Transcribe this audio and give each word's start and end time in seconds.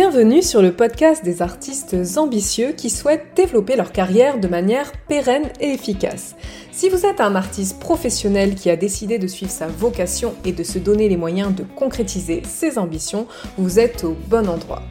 Bienvenue 0.00 0.42
sur 0.42 0.62
le 0.62 0.70
podcast 0.70 1.24
des 1.24 1.42
artistes 1.42 1.96
ambitieux 2.18 2.70
qui 2.70 2.88
souhaitent 2.88 3.34
développer 3.34 3.74
leur 3.74 3.90
carrière 3.90 4.38
de 4.38 4.46
manière 4.46 4.92
pérenne 5.08 5.50
et 5.58 5.70
efficace. 5.70 6.36
Si 6.70 6.88
vous 6.88 7.04
êtes 7.04 7.20
un 7.20 7.34
artiste 7.34 7.80
professionnel 7.80 8.54
qui 8.54 8.70
a 8.70 8.76
décidé 8.76 9.18
de 9.18 9.26
suivre 9.26 9.50
sa 9.50 9.66
vocation 9.66 10.36
et 10.44 10.52
de 10.52 10.62
se 10.62 10.78
donner 10.78 11.08
les 11.08 11.16
moyens 11.16 11.52
de 11.52 11.64
concrétiser 11.64 12.42
ses 12.44 12.78
ambitions, 12.78 13.26
vous 13.56 13.80
êtes 13.80 14.04
au 14.04 14.16
bon 14.28 14.48
endroit. 14.48 14.82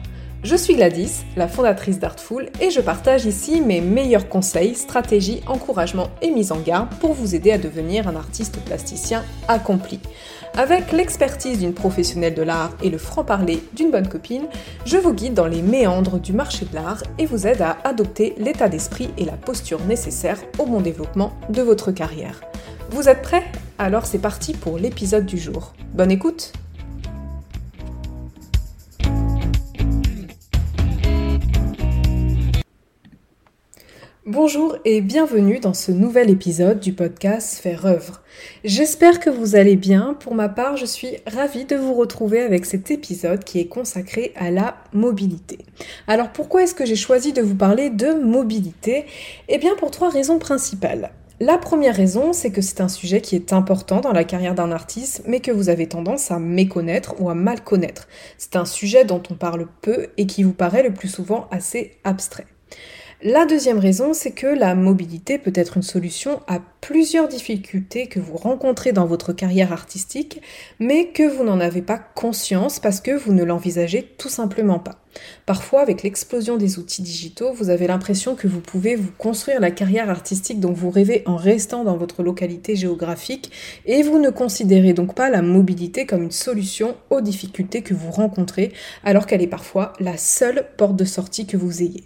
Je 0.44 0.54
suis 0.54 0.76
Gladys, 0.76 1.24
la 1.36 1.48
fondatrice 1.48 1.98
d'Artful, 1.98 2.50
et 2.60 2.70
je 2.70 2.80
partage 2.80 3.24
ici 3.24 3.60
mes 3.60 3.80
meilleurs 3.80 4.28
conseils, 4.28 4.76
stratégies, 4.76 5.40
encouragements 5.48 6.10
et 6.22 6.30
mises 6.30 6.52
en 6.52 6.60
garde 6.60 6.90
pour 7.00 7.12
vous 7.12 7.34
aider 7.34 7.50
à 7.50 7.58
devenir 7.58 8.06
un 8.06 8.14
artiste 8.14 8.60
plasticien 8.60 9.24
accompli. 9.48 9.98
Avec 10.56 10.90
l'expertise 10.92 11.60
d'une 11.60 11.74
professionnelle 11.74 12.34
de 12.34 12.42
l'art 12.42 12.72
et 12.82 12.90
le 12.90 12.98
franc-parler 12.98 13.62
d'une 13.74 13.90
bonne 13.90 14.08
copine, 14.08 14.46
je 14.84 14.96
vous 14.96 15.12
guide 15.12 15.34
dans 15.34 15.46
les 15.46 15.62
méandres 15.62 16.18
du 16.18 16.32
marché 16.32 16.64
de 16.64 16.74
l'art 16.74 17.02
et 17.18 17.26
vous 17.26 17.46
aide 17.46 17.62
à 17.62 17.78
adopter 17.84 18.34
l'état 18.38 18.68
d'esprit 18.68 19.10
et 19.18 19.24
la 19.24 19.36
posture 19.36 19.84
nécessaires 19.84 20.40
au 20.58 20.66
bon 20.66 20.80
développement 20.80 21.32
de 21.48 21.62
votre 21.62 21.92
carrière. 21.92 22.40
Vous 22.90 23.08
êtes 23.08 23.22
prêts? 23.22 23.44
Alors 23.78 24.06
c'est 24.06 24.18
parti 24.18 24.52
pour 24.52 24.78
l'épisode 24.78 25.26
du 25.26 25.38
jour. 25.38 25.74
Bonne 25.94 26.10
écoute 26.10 26.52
Bonjour 34.30 34.76
et 34.84 35.00
bienvenue 35.00 35.58
dans 35.58 35.72
ce 35.72 35.90
nouvel 35.90 36.28
épisode 36.28 36.80
du 36.80 36.92
podcast 36.92 37.62
Faire 37.62 37.86
œuvre. 37.86 38.20
J'espère 38.62 39.20
que 39.20 39.30
vous 39.30 39.56
allez 39.56 39.74
bien. 39.74 40.18
Pour 40.20 40.34
ma 40.34 40.50
part, 40.50 40.76
je 40.76 40.84
suis 40.84 41.16
ravie 41.26 41.64
de 41.64 41.76
vous 41.76 41.94
retrouver 41.94 42.42
avec 42.42 42.66
cet 42.66 42.90
épisode 42.90 43.42
qui 43.42 43.58
est 43.58 43.68
consacré 43.68 44.34
à 44.36 44.50
la 44.50 44.76
mobilité. 44.92 45.60
Alors 46.08 46.28
pourquoi 46.28 46.62
est-ce 46.62 46.74
que 46.74 46.84
j'ai 46.84 46.94
choisi 46.94 47.32
de 47.32 47.40
vous 47.40 47.54
parler 47.54 47.88
de 47.88 48.22
mobilité? 48.22 49.06
Eh 49.48 49.56
bien 49.56 49.74
pour 49.76 49.90
trois 49.90 50.10
raisons 50.10 50.38
principales. 50.38 51.10
La 51.40 51.56
première 51.56 51.96
raison, 51.96 52.34
c'est 52.34 52.50
que 52.50 52.60
c'est 52.60 52.82
un 52.82 52.88
sujet 52.88 53.22
qui 53.22 53.34
est 53.34 53.54
important 53.54 54.02
dans 54.02 54.12
la 54.12 54.24
carrière 54.24 54.54
d'un 54.54 54.72
artiste, 54.72 55.22
mais 55.26 55.40
que 55.40 55.52
vous 55.52 55.70
avez 55.70 55.86
tendance 55.86 56.30
à 56.30 56.38
méconnaître 56.38 57.14
ou 57.18 57.30
à 57.30 57.34
mal 57.34 57.64
connaître. 57.64 58.08
C'est 58.36 58.56
un 58.56 58.66
sujet 58.66 59.06
dont 59.06 59.22
on 59.30 59.36
parle 59.36 59.68
peu 59.80 60.08
et 60.18 60.26
qui 60.26 60.42
vous 60.42 60.52
paraît 60.52 60.82
le 60.82 60.92
plus 60.92 61.08
souvent 61.08 61.48
assez 61.50 61.92
abstrait. 62.04 62.44
La 63.24 63.46
deuxième 63.46 63.80
raison, 63.80 64.14
c'est 64.14 64.30
que 64.30 64.46
la 64.46 64.76
mobilité 64.76 65.38
peut 65.38 65.52
être 65.56 65.76
une 65.76 65.82
solution 65.82 66.40
à 66.46 66.60
plusieurs 66.80 67.26
difficultés 67.26 68.06
que 68.06 68.20
vous 68.20 68.36
rencontrez 68.36 68.92
dans 68.92 69.06
votre 69.06 69.32
carrière 69.32 69.72
artistique, 69.72 70.40
mais 70.78 71.08
que 71.08 71.24
vous 71.24 71.42
n'en 71.42 71.58
avez 71.58 71.82
pas 71.82 71.98
conscience 71.98 72.78
parce 72.78 73.00
que 73.00 73.10
vous 73.10 73.32
ne 73.32 73.42
l'envisagez 73.42 74.04
tout 74.18 74.28
simplement 74.28 74.78
pas. 74.78 75.02
Parfois, 75.46 75.80
avec 75.80 76.04
l'explosion 76.04 76.58
des 76.58 76.78
outils 76.78 77.02
digitaux, 77.02 77.52
vous 77.52 77.70
avez 77.70 77.88
l'impression 77.88 78.36
que 78.36 78.46
vous 78.46 78.60
pouvez 78.60 78.94
vous 78.94 79.10
construire 79.18 79.58
la 79.58 79.72
carrière 79.72 80.10
artistique 80.10 80.60
dont 80.60 80.72
vous 80.72 80.90
rêvez 80.90 81.24
en 81.26 81.34
restant 81.34 81.82
dans 81.82 81.96
votre 81.96 82.22
localité 82.22 82.76
géographique 82.76 83.50
et 83.84 84.04
vous 84.04 84.20
ne 84.20 84.30
considérez 84.30 84.92
donc 84.92 85.16
pas 85.16 85.28
la 85.28 85.42
mobilité 85.42 86.06
comme 86.06 86.22
une 86.22 86.30
solution 86.30 86.94
aux 87.10 87.20
difficultés 87.20 87.82
que 87.82 87.94
vous 87.94 88.12
rencontrez 88.12 88.72
alors 89.02 89.26
qu'elle 89.26 89.42
est 89.42 89.48
parfois 89.48 89.92
la 89.98 90.16
seule 90.16 90.68
porte 90.76 90.94
de 90.94 91.04
sortie 91.04 91.46
que 91.46 91.56
vous 91.56 91.82
ayez. 91.82 92.04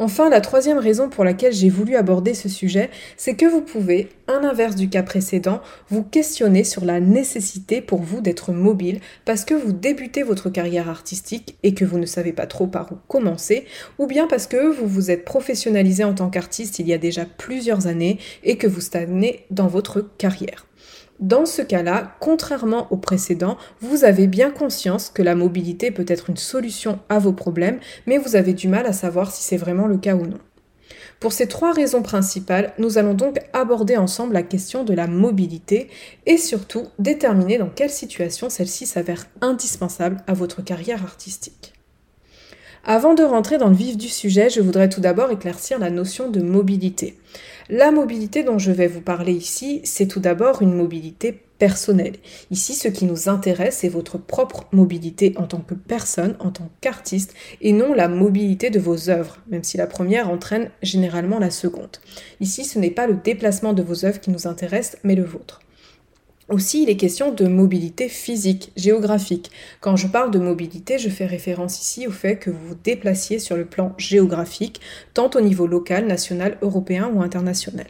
Enfin, 0.00 0.30
la 0.30 0.40
troisième 0.40 0.78
raison 0.78 1.08
pour 1.08 1.24
laquelle 1.24 1.52
j'ai 1.52 1.68
voulu 1.68 1.96
aborder 1.96 2.32
ce 2.32 2.48
sujet, 2.48 2.88
c'est 3.16 3.34
que 3.34 3.46
vous 3.46 3.62
pouvez, 3.62 4.08
à 4.28 4.38
l'inverse 4.38 4.76
du 4.76 4.88
cas 4.88 5.02
précédent, 5.02 5.60
vous 5.90 6.04
questionner 6.04 6.62
sur 6.62 6.84
la 6.84 7.00
nécessité 7.00 7.80
pour 7.80 8.02
vous 8.02 8.20
d'être 8.20 8.52
mobile 8.52 9.00
parce 9.24 9.44
que 9.44 9.54
vous 9.54 9.72
débutez 9.72 10.22
votre 10.22 10.50
carrière 10.50 10.88
artistique 10.88 11.58
et 11.64 11.74
que 11.74 11.84
vous 11.84 11.98
ne 11.98 12.06
savez 12.06 12.32
pas 12.32 12.46
trop 12.46 12.68
par 12.68 12.92
où 12.92 12.96
commencer, 13.08 13.64
ou 13.98 14.06
bien 14.06 14.28
parce 14.28 14.46
que 14.46 14.70
vous 14.70 14.86
vous 14.86 15.10
êtes 15.10 15.24
professionnalisé 15.24 16.04
en 16.04 16.14
tant 16.14 16.30
qu'artiste 16.30 16.78
il 16.78 16.86
y 16.86 16.92
a 16.92 16.98
déjà 16.98 17.24
plusieurs 17.24 17.88
années 17.88 18.18
et 18.44 18.56
que 18.56 18.68
vous 18.68 18.80
stagnez 18.80 19.46
dans 19.50 19.66
votre 19.66 20.00
carrière. 20.16 20.67
Dans 21.20 21.46
ce 21.46 21.62
cas-là, 21.62 22.14
contrairement 22.20 22.86
au 22.90 22.96
précédent, 22.96 23.58
vous 23.80 24.04
avez 24.04 24.28
bien 24.28 24.50
conscience 24.50 25.10
que 25.10 25.22
la 25.22 25.34
mobilité 25.34 25.90
peut 25.90 26.04
être 26.06 26.30
une 26.30 26.36
solution 26.36 27.00
à 27.08 27.18
vos 27.18 27.32
problèmes, 27.32 27.80
mais 28.06 28.18
vous 28.18 28.36
avez 28.36 28.52
du 28.52 28.68
mal 28.68 28.86
à 28.86 28.92
savoir 28.92 29.32
si 29.32 29.42
c'est 29.42 29.56
vraiment 29.56 29.88
le 29.88 29.98
cas 29.98 30.14
ou 30.14 30.26
non. 30.26 30.38
Pour 31.18 31.32
ces 31.32 31.48
trois 31.48 31.72
raisons 31.72 32.02
principales, 32.02 32.72
nous 32.78 32.98
allons 32.98 33.14
donc 33.14 33.40
aborder 33.52 33.96
ensemble 33.96 34.34
la 34.34 34.44
question 34.44 34.84
de 34.84 34.94
la 34.94 35.08
mobilité 35.08 35.88
et 36.26 36.36
surtout 36.36 36.86
déterminer 37.00 37.58
dans 37.58 37.70
quelle 37.70 37.90
situation 37.90 38.48
celle-ci 38.48 38.86
s'avère 38.86 39.26
indispensable 39.40 40.18
à 40.28 40.34
votre 40.34 40.62
carrière 40.62 41.02
artistique. 41.02 41.72
Avant 42.84 43.14
de 43.14 43.24
rentrer 43.24 43.58
dans 43.58 43.68
le 43.68 43.74
vif 43.74 43.96
du 43.96 44.08
sujet, 44.08 44.48
je 44.48 44.60
voudrais 44.60 44.88
tout 44.88 45.00
d'abord 45.00 45.30
éclaircir 45.32 45.80
la 45.80 45.90
notion 45.90 46.30
de 46.30 46.40
mobilité. 46.40 47.18
La 47.70 47.90
mobilité 47.90 48.44
dont 48.44 48.58
je 48.58 48.72
vais 48.72 48.86
vous 48.86 49.02
parler 49.02 49.32
ici, 49.32 49.82
c'est 49.84 50.06
tout 50.06 50.20
d'abord 50.20 50.62
une 50.62 50.72
mobilité 50.72 51.38
personnelle. 51.58 52.14
Ici, 52.50 52.74
ce 52.74 52.88
qui 52.88 53.04
nous 53.04 53.28
intéresse, 53.28 53.78
c'est 53.80 53.90
votre 53.90 54.16
propre 54.16 54.64
mobilité 54.72 55.34
en 55.36 55.46
tant 55.46 55.60
que 55.60 55.74
personne, 55.74 56.34
en 56.38 56.50
tant 56.50 56.70
qu'artiste, 56.80 57.34
et 57.60 57.72
non 57.72 57.92
la 57.92 58.08
mobilité 58.08 58.70
de 58.70 58.80
vos 58.80 59.10
œuvres, 59.10 59.36
même 59.48 59.64
si 59.64 59.76
la 59.76 59.86
première 59.86 60.30
entraîne 60.30 60.70
généralement 60.82 61.38
la 61.38 61.50
seconde. 61.50 61.98
Ici, 62.40 62.64
ce 62.64 62.78
n'est 62.78 62.90
pas 62.90 63.06
le 63.06 63.18
déplacement 63.22 63.74
de 63.74 63.82
vos 63.82 64.06
œuvres 64.06 64.20
qui 64.20 64.30
nous 64.30 64.46
intéresse, 64.46 64.96
mais 65.04 65.14
le 65.14 65.24
vôtre. 65.24 65.60
Aussi, 66.48 66.82
il 66.82 66.88
est 66.88 66.96
question 66.96 67.30
de 67.30 67.46
mobilité 67.46 68.08
physique, 68.08 68.72
géographique. 68.74 69.50
Quand 69.82 69.96
je 69.96 70.06
parle 70.06 70.30
de 70.30 70.38
mobilité, 70.38 70.98
je 70.98 71.10
fais 71.10 71.26
référence 71.26 71.78
ici 71.82 72.06
au 72.06 72.10
fait 72.10 72.36
que 72.36 72.48
vous 72.48 72.68
vous 72.68 72.74
déplaciez 72.82 73.38
sur 73.38 73.54
le 73.54 73.66
plan 73.66 73.92
géographique, 73.98 74.80
tant 75.12 75.28
au 75.34 75.42
niveau 75.42 75.66
local, 75.66 76.06
national, 76.06 76.56
européen 76.62 77.10
ou 77.12 77.20
international. 77.20 77.86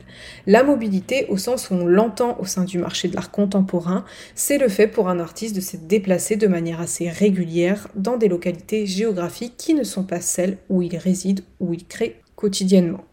La 0.48 0.64
mobilité, 0.64 1.26
au 1.28 1.36
sens 1.36 1.70
où 1.70 1.74
on 1.74 1.86
l'entend 1.86 2.36
au 2.40 2.46
sein 2.46 2.64
du 2.64 2.78
marché 2.78 3.06
de 3.06 3.14
l'art 3.14 3.30
contemporain, 3.30 4.04
c'est 4.34 4.58
le 4.58 4.68
fait 4.68 4.88
pour 4.88 5.08
un 5.08 5.20
artiste 5.20 5.54
de 5.54 5.60
se 5.60 5.76
déplacer 5.76 6.34
de 6.34 6.48
manière 6.48 6.80
assez 6.80 7.08
régulière 7.08 7.86
dans 7.94 8.16
des 8.16 8.26
localités 8.26 8.86
géographiques 8.86 9.56
qui 9.56 9.74
ne 9.74 9.84
sont 9.84 10.02
pas 10.02 10.20
celles 10.20 10.58
où 10.68 10.82
il 10.82 10.96
réside, 10.96 11.44
où 11.60 11.74
il 11.74 11.86
crée 11.86 12.20
quotidiennement. 12.34 13.07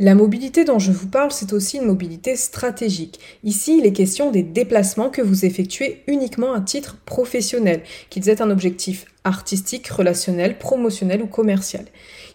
La 0.00 0.16
mobilité 0.16 0.64
dont 0.64 0.80
je 0.80 0.90
vous 0.90 1.06
parle, 1.06 1.30
c'est 1.30 1.52
aussi 1.52 1.76
une 1.76 1.86
mobilité 1.86 2.34
stratégique. 2.34 3.20
Ici, 3.44 3.78
il 3.78 3.86
est 3.86 3.92
question 3.92 4.32
des 4.32 4.42
déplacements 4.42 5.08
que 5.08 5.22
vous 5.22 5.44
effectuez 5.44 6.02
uniquement 6.08 6.52
à 6.52 6.60
titre 6.60 6.96
professionnel, 7.06 7.82
qu'ils 8.10 8.28
aient 8.28 8.42
un 8.42 8.50
objectif 8.50 9.06
artistique, 9.24 9.88
relationnel, 9.88 10.58
promotionnel 10.58 11.22
ou 11.22 11.26
commercial. 11.26 11.86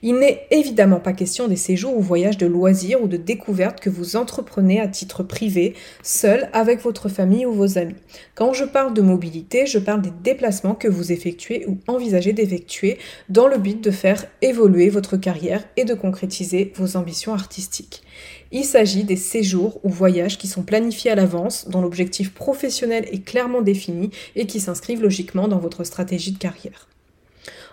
Il 0.02 0.16
n'est 0.16 0.48
évidemment 0.50 1.00
pas 1.00 1.14
question 1.14 1.48
des 1.48 1.56
séjours 1.56 1.96
ou 1.96 2.02
voyages 2.02 2.38
de 2.38 2.48
loisirs 2.48 3.02
ou 3.02 3.08
de 3.08 3.18
découvertes 3.18 3.80
que 3.80 3.90
vous 3.90 4.16
entreprenez 4.16 4.80
à 4.80 4.88
titre 4.88 5.24
privé, 5.24 5.76
seul, 6.02 6.50
avec 6.54 6.82
votre 6.82 7.10
famille 7.10 7.46
ou 7.46 7.54
vos 7.54 7.78
amis. 7.78 7.96
Quand 8.34 8.54
je 8.54 8.66
parle 8.66 8.94
de 8.94 9.02
mobilité, 9.02 9.66
je 9.66 9.78
parle 9.78 10.02
des 10.02 10.14
déplacements 10.24 10.76
que 10.76 10.88
vous 10.88 11.12
effectuez 11.12 11.66
ou 11.68 11.78
envisagez 11.88 12.34
d'effectuer 12.34 12.98
dans 13.30 13.48
le 13.48 13.58
but 13.58 13.84
de 13.84 13.92
faire 13.92 14.26
évoluer 14.42 14.90
votre 14.90 15.18
carrière 15.18 15.64
et 15.78 15.86
de 15.86 15.94
concrétiser 15.94 16.74
vos 16.76 16.98
ambitions 16.98 17.34
artistiques. 17.34 18.04
Il 18.52 18.66
s'agit 18.66 19.04
des 19.04 19.16
séjours 19.16 19.80
ou 19.84 19.90
voyages 19.90 20.38
qui 20.38 20.48
sont 20.48 20.64
planifiés 20.64 21.12
à 21.12 21.16
l'avance, 21.16 21.68
dont 21.68 21.82
l'objectif 21.82 22.34
professionnel 22.34 23.08
est 23.12 23.24
clairement 23.24 23.62
défini 23.62 24.10
et 24.36 24.48
qui 24.48 24.60
s'inscrivent 24.60 25.04
logiquement 25.04 25.48
dans 25.48 25.60
votre 25.60 25.84
stratégie 25.84 26.32
de 26.32 26.40
carrière. 26.40 26.88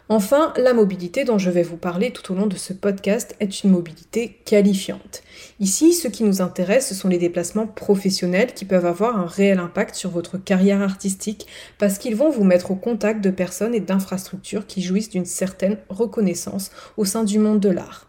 Enfin, 0.09 0.53
la 0.56 0.72
mobilité 0.72 1.25
dont 1.25 1.38
je 1.38 1.50
vais 1.50 1.65
vous 1.65 1.76
parler 1.76 2.12
tout 2.12 2.32
au 2.32 2.36
long 2.36 2.47
de 2.47 2.54
ce 2.54 2.72
podcast 2.72 3.34
est 3.41 3.65
une 3.65 3.70
mobilité 3.70 4.38
qualifiante. 4.44 5.25
Ici, 5.59 5.94
ce 5.94 6.06
qui 6.06 6.22
nous 6.22 6.41
intéresse, 6.41 6.88
ce 6.88 6.94
sont 6.94 7.09
les 7.09 7.18
déplacements 7.18 7.66
professionnels 7.66 8.54
qui 8.54 8.65
peuvent 8.65 8.86
avoir 8.86 9.18
un 9.18 9.27
réel 9.27 9.59
impact 9.59 9.97
sur 9.97 10.10
votre 10.10 10.39
carrière 10.39 10.80
artistique 10.80 11.48
parce 11.78 11.98
qu'ils 11.98 12.15
vont 12.15 12.30
vous 12.30 12.45
mettre 12.45 12.71
au 12.71 12.77
contact 12.77 13.24
de 13.24 13.30
personnes 13.30 13.74
et 13.74 13.80
d'infrastructures 13.80 14.68
qui 14.68 14.80
jouissent 14.80 15.10
d'une 15.10 15.24
certaine 15.24 15.78
reconnaissance 15.89 16.71
au 16.97 17.04
sein 17.04 17.24
du 17.24 17.41
monde 17.41 17.59
de 17.59 17.71
l'art. 17.71 18.06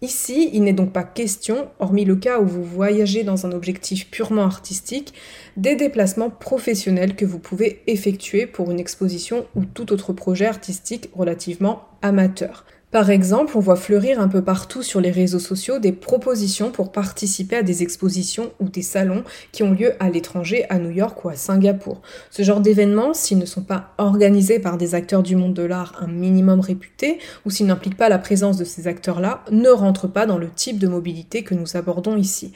Ici, 0.00 0.50
il 0.52 0.62
n'est 0.62 0.72
donc 0.72 0.92
pas 0.92 1.02
question, 1.02 1.70
hormis 1.80 2.04
le 2.04 2.14
cas 2.14 2.38
où 2.38 2.46
vous 2.46 2.62
voyagez 2.62 3.24
dans 3.24 3.46
un 3.46 3.52
objectif 3.52 4.08
purement 4.08 4.44
artistique, 4.44 5.12
des 5.56 5.74
déplacements 5.74 6.30
professionnels 6.30 7.16
que 7.16 7.24
vous 7.24 7.40
pouvez 7.40 7.82
effectuer 7.88 8.46
pour 8.46 8.70
une 8.70 8.78
exposition 8.78 9.46
ou 9.56 9.64
tout 9.64 9.92
autre 9.92 10.12
projet 10.12 10.46
artistique 10.46 11.10
relativement 11.16 11.88
amateur. 12.00 12.64
Par 12.90 13.10
exemple, 13.10 13.58
on 13.58 13.60
voit 13.60 13.76
fleurir 13.76 14.18
un 14.18 14.28
peu 14.28 14.40
partout 14.40 14.82
sur 14.82 15.02
les 15.02 15.10
réseaux 15.10 15.38
sociaux 15.38 15.78
des 15.78 15.92
propositions 15.92 16.70
pour 16.70 16.90
participer 16.90 17.56
à 17.56 17.62
des 17.62 17.82
expositions 17.82 18.50
ou 18.60 18.70
des 18.70 18.80
salons 18.80 19.24
qui 19.52 19.62
ont 19.62 19.72
lieu 19.72 19.92
à 20.00 20.08
l'étranger, 20.08 20.64
à 20.70 20.78
New 20.78 20.90
York 20.90 21.22
ou 21.22 21.28
à 21.28 21.34
Singapour. 21.34 22.00
Ce 22.30 22.42
genre 22.42 22.62
d'événements, 22.62 23.12
s'ils 23.12 23.36
ne 23.36 23.44
sont 23.44 23.60
pas 23.62 23.92
organisés 23.98 24.58
par 24.58 24.78
des 24.78 24.94
acteurs 24.94 25.22
du 25.22 25.36
monde 25.36 25.52
de 25.52 25.64
l'art 25.64 25.96
un 26.00 26.06
minimum 26.06 26.60
réputés, 26.60 27.18
ou 27.44 27.50
s'ils 27.50 27.66
n'impliquent 27.66 27.98
pas 27.98 28.08
la 28.08 28.18
présence 28.18 28.56
de 28.56 28.64
ces 28.64 28.86
acteurs-là, 28.86 29.44
ne 29.50 29.68
rentrent 29.68 30.08
pas 30.08 30.24
dans 30.24 30.38
le 30.38 30.48
type 30.48 30.78
de 30.78 30.88
mobilité 30.88 31.42
que 31.42 31.54
nous 31.54 31.76
abordons 31.76 32.16
ici. 32.16 32.54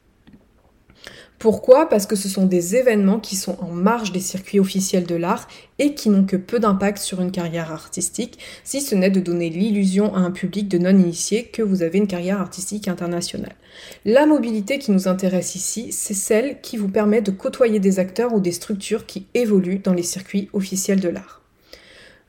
Pourquoi? 1.42 1.88
Parce 1.88 2.06
que 2.06 2.14
ce 2.14 2.28
sont 2.28 2.46
des 2.46 2.76
événements 2.76 3.18
qui 3.18 3.34
sont 3.34 3.56
en 3.60 3.72
marge 3.72 4.12
des 4.12 4.20
circuits 4.20 4.60
officiels 4.60 5.06
de 5.06 5.16
l'art 5.16 5.48
et 5.80 5.92
qui 5.92 6.08
n'ont 6.08 6.22
que 6.22 6.36
peu 6.36 6.60
d'impact 6.60 6.98
sur 6.98 7.20
une 7.20 7.32
carrière 7.32 7.72
artistique, 7.72 8.38
si 8.62 8.80
ce 8.80 8.94
n'est 8.94 9.10
de 9.10 9.18
donner 9.18 9.50
l'illusion 9.50 10.14
à 10.14 10.20
un 10.20 10.30
public 10.30 10.68
de 10.68 10.78
non-initiés 10.78 11.46
que 11.46 11.60
vous 11.60 11.82
avez 11.82 11.98
une 11.98 12.06
carrière 12.06 12.40
artistique 12.40 12.86
internationale. 12.86 13.56
La 14.04 14.24
mobilité 14.24 14.78
qui 14.78 14.92
nous 14.92 15.08
intéresse 15.08 15.56
ici, 15.56 15.90
c'est 15.90 16.14
celle 16.14 16.60
qui 16.60 16.76
vous 16.76 16.88
permet 16.88 17.22
de 17.22 17.32
côtoyer 17.32 17.80
des 17.80 17.98
acteurs 17.98 18.32
ou 18.32 18.38
des 18.38 18.52
structures 18.52 19.04
qui 19.04 19.26
évoluent 19.34 19.80
dans 19.80 19.94
les 19.94 20.04
circuits 20.04 20.48
officiels 20.52 21.00
de 21.00 21.08
l'art. 21.08 21.41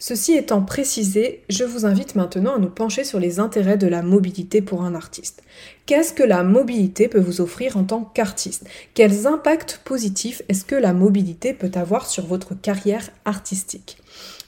Ceci 0.05 0.33
étant 0.33 0.61
précisé, 0.61 1.43
je 1.47 1.63
vous 1.63 1.85
invite 1.85 2.15
maintenant 2.15 2.55
à 2.55 2.59
nous 2.59 2.69
pencher 2.69 3.05
sur 3.05 3.21
les 3.21 3.39
intérêts 3.39 3.77
de 3.77 3.87
la 3.87 4.01
mobilité 4.01 4.61
pour 4.61 4.83
un 4.83 4.95
artiste. 4.95 5.43
Qu'est-ce 5.85 6.11
que 6.11 6.23
la 6.23 6.43
mobilité 6.43 7.07
peut 7.07 7.21
vous 7.21 7.39
offrir 7.39 7.77
en 7.77 7.85
tant 7.85 8.11
qu'artiste? 8.13 8.65
Quels 8.95 9.27
impacts 9.27 9.79
positifs 9.85 10.41
est-ce 10.49 10.65
que 10.65 10.75
la 10.75 10.91
mobilité 10.91 11.53
peut 11.53 11.71
avoir 11.75 12.07
sur 12.07 12.25
votre 12.25 12.53
carrière 12.53 13.11
artistique? 13.23 13.97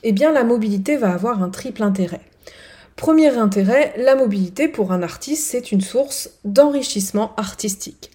Eh 0.03 0.11
bien, 0.11 0.33
la 0.33 0.43
mobilité 0.43 0.97
va 0.97 1.13
avoir 1.13 1.41
un 1.41 1.49
triple 1.49 1.83
intérêt. 1.83 2.19
Premier 2.97 3.37
intérêt, 3.37 3.93
la 3.95 4.17
mobilité 4.17 4.67
pour 4.67 4.91
un 4.91 5.03
artiste, 5.03 5.47
c'est 5.49 5.71
une 5.71 5.79
source 5.79 6.31
d'enrichissement 6.43 7.33
artistique. 7.37 8.11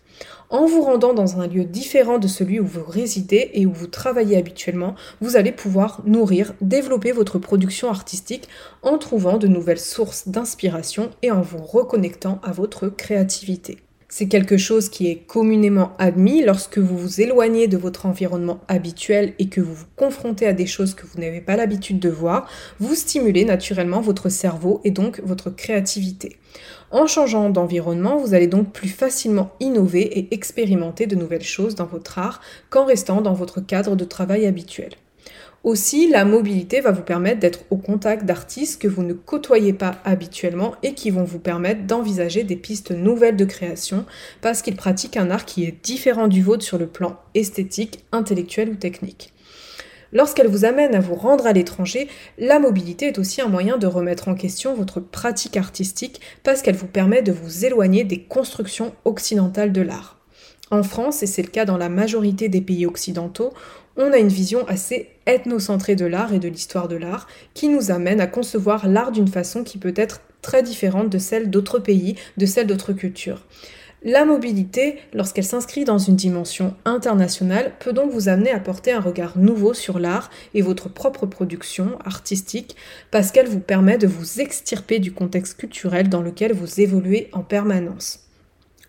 En 0.53 0.67
vous 0.67 0.83
rendant 0.83 1.15
dans 1.15 1.41
un 1.41 1.47
lieu 1.47 1.63
différent 1.63 2.19
de 2.19 2.27
celui 2.27 2.59
où 2.59 2.67
vous 2.67 2.83
résidez 2.85 3.53
et 3.55 3.67
où 3.67 3.73
vous 3.73 3.87
travaillez 3.87 4.37
habituellement, 4.37 4.97
vous 5.21 5.37
allez 5.37 5.53
pouvoir 5.53 6.03
nourrir, 6.07 6.55
développer 6.61 7.13
votre 7.13 7.39
production 7.39 7.89
artistique 7.89 8.49
en 8.83 8.99
trouvant 8.99 9.39
de 9.39 9.47
nouvelles 9.47 9.79
sources 9.79 10.27
d'inspiration 10.27 11.11
et 11.23 11.31
en 11.31 11.41
vous 11.41 11.63
reconnectant 11.63 12.41
à 12.43 12.51
votre 12.51 12.89
créativité. 12.89 13.79
C'est 14.09 14.27
quelque 14.27 14.57
chose 14.57 14.89
qui 14.89 15.07
est 15.07 15.19
communément 15.19 15.93
admis 15.99 16.43
lorsque 16.43 16.79
vous 16.79 16.99
vous 16.99 17.21
éloignez 17.21 17.69
de 17.69 17.77
votre 17.77 18.07
environnement 18.07 18.59
habituel 18.67 19.35
et 19.39 19.49
que 19.49 19.61
vous 19.61 19.73
vous 19.73 19.87
confrontez 19.95 20.49
à 20.49 20.53
des 20.53 20.67
choses 20.67 20.95
que 20.95 21.07
vous 21.07 21.21
n'avez 21.21 21.41
pas 21.41 21.55
l'habitude 21.55 22.01
de 22.01 22.09
voir, 22.09 22.49
vous 22.81 22.97
stimulez 22.97 23.45
naturellement 23.45 24.01
votre 24.01 24.29
cerveau 24.29 24.81
et 24.83 24.91
donc 24.91 25.21
votre 25.25 25.51
créativité. 25.51 26.39
En 26.93 27.07
changeant 27.07 27.51
d'environnement, 27.51 28.17
vous 28.17 28.35
allez 28.35 28.49
donc 28.49 28.73
plus 28.73 28.89
facilement 28.89 29.53
innover 29.61 30.19
et 30.19 30.35
expérimenter 30.35 31.07
de 31.07 31.15
nouvelles 31.15 31.43
choses 31.43 31.77
dans 31.77 31.87
votre 31.87 32.19
art 32.19 32.41
qu'en 32.69 32.85
restant 32.85 33.21
dans 33.21 33.33
votre 33.33 33.61
cadre 33.61 33.95
de 33.95 34.05
travail 34.05 34.45
habituel. 34.45 34.91
Aussi, 35.63 36.09
la 36.09 36.25
mobilité 36.25 36.81
va 36.81 36.91
vous 36.91 37.03
permettre 37.03 37.39
d'être 37.39 37.61
au 37.71 37.77
contact 37.77 38.25
d'artistes 38.25 38.81
que 38.81 38.89
vous 38.89 39.03
ne 39.03 39.13
côtoyez 39.13 39.75
pas 39.75 39.97
habituellement 40.05 40.75
et 40.83 40.95
qui 40.95 41.11
vont 41.11 41.23
vous 41.23 41.39
permettre 41.39 41.87
d'envisager 41.87 42.45
des 42.45 42.57
pistes 42.57 42.93
nouvelles 42.93 43.37
de 43.37 43.45
création 43.45 44.07
parce 44.41 44.63
qu'ils 44.63 44.77
pratiquent 44.77 45.19
un 45.19 45.31
art 45.31 45.45
qui 45.45 45.65
est 45.65 45.85
différent 45.85 46.29
du 46.29 46.43
vôtre 46.43 46.65
sur 46.65 46.79
le 46.79 46.87
plan 46.87 47.17
esthétique, 47.35 48.05
intellectuel 48.11 48.71
ou 48.71 48.75
technique. 48.75 49.35
Lorsqu'elle 50.13 50.49
vous 50.49 50.65
amène 50.65 50.95
à 50.95 51.01
vous 51.01 51.15
rendre 51.15 51.47
à 51.47 51.53
l'étranger, 51.53 52.09
la 52.39 52.59
mobilité 52.59 53.07
est 53.07 53.19
aussi 53.19 53.41
un 53.41 53.49
moyen 53.49 53.79
de 53.79 53.87
remettre 53.87 54.29
en 54.29 54.35
question 54.35 54.75
votre 54.75 55.01
pratique 55.01 55.57
artistique 55.57 56.21
parce 56.43 56.63
qu'elle 56.63 56.77
vous 56.77 56.89
permet 56.89 57.23
de 57.23 57.33
vous 57.33 57.65
éloigner 57.65 58.03
des 58.05 58.23
constructions 58.23 58.93
occidentales 59.05 59.73
de 59.73 59.83
l'art. 59.83 60.19
En 60.73 60.83
France, 60.83 61.23
et 61.23 61.27
c'est 61.27 61.43
le 61.43 61.49
cas 61.49 61.65
dans 61.65 61.77
la 61.77 61.89
majorité 61.89 62.49
des 62.49 62.61
pays 62.61 62.87
occidentaux, 62.87 63.53
on 63.97 64.13
a 64.13 64.19
une 64.19 64.29
vision 64.29 64.67
assez 64.69 65.09
ethnocentrée 65.27 65.97
de 65.97 66.07
l'art 66.07 66.33
et 66.33 66.39
de 66.39 66.49
l'histoire 66.49 66.89
de 66.89 66.97
l'art 66.97 67.27
qui 67.55 67.69
nous 67.69 67.91
amène 67.91 68.21
à 68.21 68.27
concevoir 68.27 68.89
l'art 68.89 69.13
d'une 69.13 69.29
façon 69.29 69.65
qui 69.65 69.79
peut 69.79 69.95
être 69.97 70.21
très 70.43 70.63
différente 70.63 71.11
de 71.11 71.19
celle 71.19 71.51
d'autres 71.51 71.79
pays, 71.79 72.15
de 72.37 72.47
celle 72.47 72.67
d'autres 72.67 72.93
cultures. 72.93 73.45
La 74.03 74.25
mobilité, 74.25 74.99
lorsqu'elle 75.13 75.45
s'inscrit 75.45 75.85
dans 75.85 75.99
une 75.99 76.17
dimension 76.17 76.75
internationale, 76.87 77.75
peut 77.81 77.93
donc 77.93 78.11
vous 78.11 78.31
amener 78.31 78.51
à 78.51 78.59
porter 78.59 78.93
un 78.93 79.01
regard 79.01 79.37
nouveau 79.37 79.75
sur 79.75 79.99
l'art 79.99 80.31
et 80.55 80.63
votre 80.63 80.89
propre 80.89 81.27
production 81.27 81.99
artistique, 82.03 82.77
parce 83.11 83.31
qu'elle 83.31 83.49
vous 83.49 83.61
permet 83.61 83.99
de 83.99 84.07
vous 84.07 84.41
extirper 84.41 85.01
du 85.01 85.13
contexte 85.13 85.59
culturel 85.59 86.09
dans 86.09 86.23
lequel 86.23 86.55
vous 86.55 86.81
évoluez 86.81 87.29
en 87.33 87.43
permanence. 87.43 88.30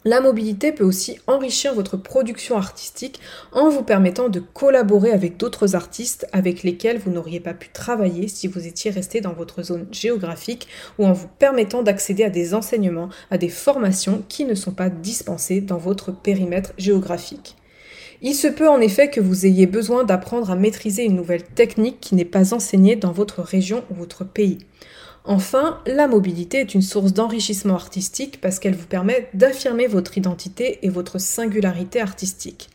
La 0.03 0.19
mobilité 0.19 0.71
peut 0.71 0.83
aussi 0.83 1.19
enrichir 1.27 1.75
votre 1.75 1.95
production 1.95 2.57
artistique 2.57 3.19
en 3.51 3.69
vous 3.69 3.83
permettant 3.83 4.29
de 4.29 4.39
collaborer 4.39 5.11
avec 5.11 5.37
d'autres 5.37 5.75
artistes 5.75 6.27
avec 6.31 6.63
lesquels 6.63 6.97
vous 6.97 7.11
n'auriez 7.11 7.39
pas 7.39 7.53
pu 7.53 7.69
travailler 7.69 8.27
si 8.27 8.47
vous 8.47 8.65
étiez 8.65 8.89
resté 8.89 9.21
dans 9.21 9.33
votre 9.33 9.61
zone 9.61 9.85
géographique 9.91 10.67
ou 10.97 11.05
en 11.05 11.13
vous 11.13 11.27
permettant 11.27 11.83
d'accéder 11.83 12.23
à 12.23 12.31
des 12.31 12.55
enseignements, 12.55 13.09
à 13.29 13.37
des 13.37 13.49
formations 13.49 14.23
qui 14.27 14.45
ne 14.45 14.55
sont 14.55 14.71
pas 14.71 14.89
dispensées 14.89 15.61
dans 15.61 15.77
votre 15.77 16.11
périmètre 16.11 16.73
géographique. 16.79 17.55
Il 18.23 18.33
se 18.33 18.47
peut 18.47 18.69
en 18.69 18.81
effet 18.81 19.09
que 19.09 19.21
vous 19.21 19.45
ayez 19.45 19.67
besoin 19.67 20.03
d'apprendre 20.03 20.49
à 20.49 20.55
maîtriser 20.55 21.03
une 21.03 21.15
nouvelle 21.15 21.43
technique 21.43 21.99
qui 21.99 22.15
n'est 22.15 22.25
pas 22.25 22.55
enseignée 22.55 22.95
dans 22.95 23.11
votre 23.11 23.41
région 23.41 23.83
ou 23.91 23.95
votre 23.95 24.23
pays. 24.23 24.59
Enfin, 25.23 25.79
la 25.85 26.07
mobilité 26.07 26.61
est 26.61 26.73
une 26.73 26.81
source 26.81 27.13
d'enrichissement 27.13 27.75
artistique 27.75 28.41
parce 28.41 28.57
qu'elle 28.57 28.75
vous 28.75 28.87
permet 28.87 29.29
d'affirmer 29.35 29.85
votre 29.85 30.17
identité 30.17 30.79
et 30.81 30.89
votre 30.89 31.19
singularité 31.19 32.01
artistique. 32.01 32.69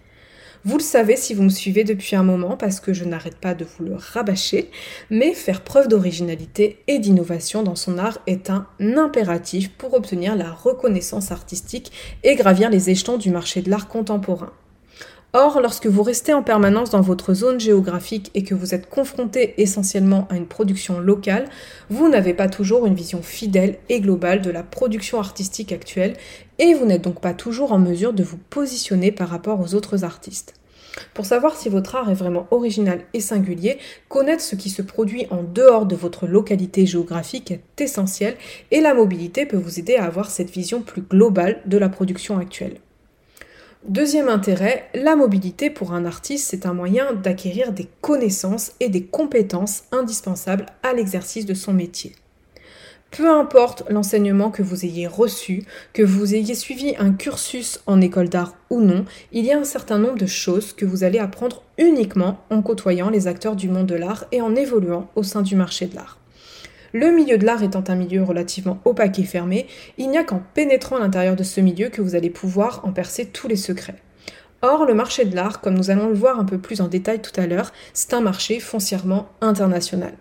Vous 0.64 0.78
le 0.78 0.82
savez 0.82 1.16
si 1.16 1.34
vous 1.34 1.42
me 1.42 1.48
suivez 1.48 1.84
depuis 1.84 2.16
un 2.16 2.22
moment 2.22 2.56
parce 2.56 2.80
que 2.80 2.92
je 2.92 3.04
n'arrête 3.04 3.36
pas 3.36 3.54
de 3.54 3.64
vous 3.64 3.84
le 3.84 3.94
rabâcher, 3.94 4.70
mais 5.10 5.32
faire 5.32 5.62
preuve 5.62 5.88
d'originalité 5.88 6.82
et 6.86 6.98
d'innovation 6.98 7.62
dans 7.62 7.76
son 7.76 7.98
art 7.98 8.18
est 8.26 8.50
un 8.50 8.66
impératif 8.80 9.70
pour 9.72 9.94
obtenir 9.94 10.34
la 10.34 10.52
reconnaissance 10.52 11.30
artistique 11.30 11.92
et 12.24 12.36
gravir 12.36 12.70
les 12.70 12.90
échelons 12.90 13.16
du 13.16 13.30
marché 13.30 13.62
de 13.62 13.70
l'art 13.70 13.88
contemporain. 13.88 14.52
Or, 15.38 15.60
lorsque 15.60 15.86
vous 15.86 16.02
restez 16.02 16.32
en 16.32 16.42
permanence 16.42 16.88
dans 16.88 17.02
votre 17.02 17.34
zone 17.34 17.60
géographique 17.60 18.30
et 18.32 18.42
que 18.42 18.54
vous 18.54 18.74
êtes 18.74 18.88
confronté 18.88 19.52
essentiellement 19.58 20.26
à 20.30 20.36
une 20.36 20.46
production 20.46 20.98
locale, 20.98 21.44
vous 21.90 22.08
n'avez 22.08 22.32
pas 22.32 22.48
toujours 22.48 22.86
une 22.86 22.94
vision 22.94 23.20
fidèle 23.20 23.76
et 23.90 24.00
globale 24.00 24.40
de 24.40 24.50
la 24.50 24.62
production 24.62 25.18
artistique 25.18 25.72
actuelle 25.72 26.14
et 26.58 26.72
vous 26.72 26.86
n'êtes 26.86 27.04
donc 27.04 27.20
pas 27.20 27.34
toujours 27.34 27.72
en 27.72 27.78
mesure 27.78 28.14
de 28.14 28.22
vous 28.22 28.38
positionner 28.38 29.12
par 29.12 29.28
rapport 29.28 29.60
aux 29.60 29.74
autres 29.74 30.04
artistes. 30.04 30.54
Pour 31.12 31.26
savoir 31.26 31.54
si 31.54 31.68
votre 31.68 31.96
art 31.96 32.08
est 32.08 32.14
vraiment 32.14 32.46
original 32.50 33.02
et 33.12 33.20
singulier, 33.20 33.76
connaître 34.08 34.42
ce 34.42 34.56
qui 34.56 34.70
se 34.70 34.80
produit 34.80 35.26
en 35.30 35.42
dehors 35.42 35.84
de 35.84 35.96
votre 35.96 36.26
localité 36.26 36.86
géographique 36.86 37.50
est 37.50 37.78
essentiel 37.78 38.36
et 38.70 38.80
la 38.80 38.94
mobilité 38.94 39.44
peut 39.44 39.58
vous 39.58 39.78
aider 39.78 39.96
à 39.96 40.06
avoir 40.06 40.30
cette 40.30 40.50
vision 40.50 40.80
plus 40.80 41.02
globale 41.02 41.60
de 41.66 41.76
la 41.76 41.90
production 41.90 42.38
actuelle. 42.38 42.78
Deuxième 43.88 44.28
intérêt, 44.28 44.88
la 44.94 45.14
mobilité 45.14 45.70
pour 45.70 45.92
un 45.92 46.06
artiste, 46.06 46.48
c'est 46.50 46.66
un 46.66 46.74
moyen 46.74 47.12
d'acquérir 47.12 47.70
des 47.72 47.86
connaissances 48.00 48.72
et 48.80 48.88
des 48.88 49.04
compétences 49.04 49.84
indispensables 49.92 50.66
à 50.82 50.92
l'exercice 50.92 51.46
de 51.46 51.54
son 51.54 51.72
métier. 51.72 52.16
Peu 53.12 53.30
importe 53.30 53.84
l'enseignement 53.88 54.50
que 54.50 54.64
vous 54.64 54.84
ayez 54.84 55.06
reçu, 55.06 55.62
que 55.92 56.02
vous 56.02 56.34
ayez 56.34 56.56
suivi 56.56 56.96
un 56.98 57.12
cursus 57.12 57.80
en 57.86 58.00
école 58.00 58.28
d'art 58.28 58.56
ou 58.70 58.80
non, 58.80 59.04
il 59.30 59.44
y 59.44 59.52
a 59.52 59.58
un 59.58 59.64
certain 59.64 59.98
nombre 59.98 60.18
de 60.18 60.26
choses 60.26 60.72
que 60.72 60.84
vous 60.84 61.04
allez 61.04 61.20
apprendre 61.20 61.62
uniquement 61.78 62.40
en 62.50 62.62
côtoyant 62.62 63.08
les 63.08 63.28
acteurs 63.28 63.54
du 63.54 63.68
monde 63.68 63.86
de 63.86 63.94
l'art 63.94 64.24
et 64.32 64.40
en 64.40 64.56
évoluant 64.56 65.08
au 65.14 65.22
sein 65.22 65.42
du 65.42 65.54
marché 65.54 65.86
de 65.86 65.94
l'art. 65.94 66.18
Le 66.98 67.10
milieu 67.10 67.36
de 67.36 67.44
l'art 67.44 67.62
étant 67.62 67.84
un 67.88 67.94
milieu 67.94 68.22
relativement 68.22 68.78
opaque 68.86 69.18
et 69.18 69.24
fermé, 69.24 69.66
il 69.98 70.08
n'y 70.08 70.16
a 70.16 70.24
qu'en 70.24 70.40
pénétrant 70.54 70.96
à 70.96 71.00
l'intérieur 71.00 71.36
de 71.36 71.42
ce 71.42 71.60
milieu 71.60 71.90
que 71.90 72.00
vous 72.00 72.14
allez 72.14 72.30
pouvoir 72.30 72.80
en 72.86 72.92
percer 72.92 73.26
tous 73.26 73.48
les 73.48 73.56
secrets. 73.56 73.96
Or, 74.62 74.86
le 74.86 74.94
marché 74.94 75.26
de 75.26 75.36
l'art, 75.36 75.60
comme 75.60 75.74
nous 75.74 75.90
allons 75.90 76.08
le 76.08 76.14
voir 76.14 76.40
un 76.40 76.46
peu 76.46 76.56
plus 76.56 76.80
en 76.80 76.88
détail 76.88 77.20
tout 77.20 77.38
à 77.38 77.46
l'heure, 77.46 77.70
c'est 77.92 78.14
un 78.14 78.22
marché 78.22 78.60
foncièrement 78.60 79.28
international. 79.42 80.14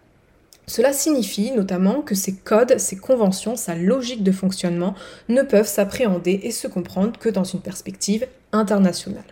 Cela 0.68 0.92
signifie 0.92 1.54
notamment 1.54 2.02
que 2.02 2.14
ses 2.14 2.36
codes, 2.36 2.78
ses 2.78 2.98
conventions, 2.98 3.56
sa 3.56 3.76
logique 3.76 4.24
de 4.24 4.34
fonctionnement 4.34 4.96
ne 5.30 5.44
peuvent 5.44 5.70
s'appréhender 5.70 6.42
et 6.44 6.52
se 6.52 6.68
comprendre 6.68 7.18
que 7.18 7.30
dans 7.30 7.46
une 7.46 7.62
perspective 7.62 8.28
internationale. 8.52 9.24